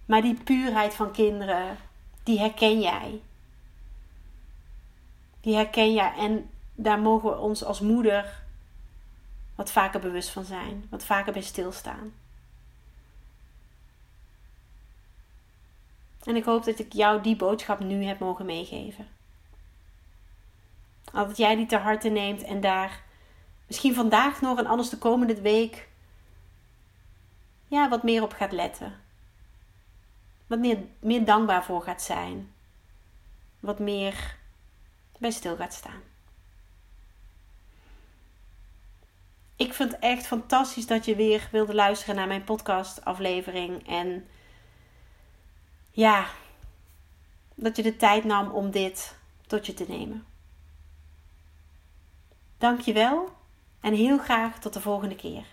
Maar 0.05 0.21
die 0.21 0.43
puurheid 0.43 0.93
van 0.93 1.11
kinderen, 1.11 1.77
die 2.23 2.39
herken 2.39 2.79
jij. 2.79 3.21
Die 5.41 5.55
herken 5.55 5.93
jij 5.93 6.13
en 6.17 6.49
daar 6.75 6.99
mogen 6.99 7.29
we 7.29 7.37
ons 7.37 7.63
als 7.63 7.79
moeder 7.79 8.43
wat 9.55 9.71
vaker 9.71 9.99
bewust 9.99 10.29
van 10.29 10.45
zijn, 10.45 10.87
wat 10.89 11.05
vaker 11.05 11.33
bij 11.33 11.41
stilstaan. 11.41 12.13
En 16.23 16.35
ik 16.35 16.43
hoop 16.43 16.63
dat 16.63 16.79
ik 16.79 16.93
jou 16.93 17.21
die 17.21 17.35
boodschap 17.35 17.79
nu 17.79 18.03
heb 18.03 18.19
mogen 18.19 18.45
meegeven. 18.45 19.07
Dat 21.11 21.37
jij 21.37 21.55
die 21.55 21.65
ter 21.65 21.79
harte 21.79 22.09
neemt 22.09 22.43
en 22.43 22.61
daar 22.61 23.05
misschien 23.67 23.93
vandaag 23.93 24.41
nog 24.41 24.57
en 24.57 24.65
anders 24.65 24.89
de 24.89 24.97
komende 24.97 25.41
week 25.41 25.87
ja, 27.67 27.89
wat 27.89 28.03
meer 28.03 28.23
op 28.23 28.33
gaat 28.33 28.51
letten. 28.51 28.99
Wat 30.47 30.59
meer, 30.59 30.77
meer 30.99 31.25
dankbaar 31.25 31.63
voor 31.63 31.81
gaat 31.81 32.01
zijn. 32.01 32.53
Wat 33.59 33.79
meer 33.79 34.37
bij 35.17 35.31
stil 35.31 35.55
gaat 35.55 35.73
staan. 35.73 36.01
Ik 39.55 39.73
vind 39.73 39.91
het 39.91 40.01
echt 40.01 40.27
fantastisch 40.27 40.87
dat 40.87 41.05
je 41.05 41.15
weer 41.15 41.47
wilde 41.51 41.75
luisteren 41.75 42.15
naar 42.15 42.27
mijn 42.27 42.43
podcast 42.43 43.05
aflevering. 43.05 43.87
En 43.87 44.27
ja, 45.91 46.27
dat 47.55 47.75
je 47.75 47.83
de 47.83 47.95
tijd 47.95 48.23
nam 48.23 48.49
om 48.51 48.71
dit 48.71 49.15
tot 49.47 49.65
je 49.65 49.73
te 49.73 49.85
nemen. 49.87 50.25
Dank 52.57 52.79
je 52.79 52.93
wel 52.93 53.36
en 53.81 53.93
heel 53.93 54.17
graag 54.17 54.59
tot 54.59 54.73
de 54.73 54.81
volgende 54.81 55.15
keer. 55.15 55.45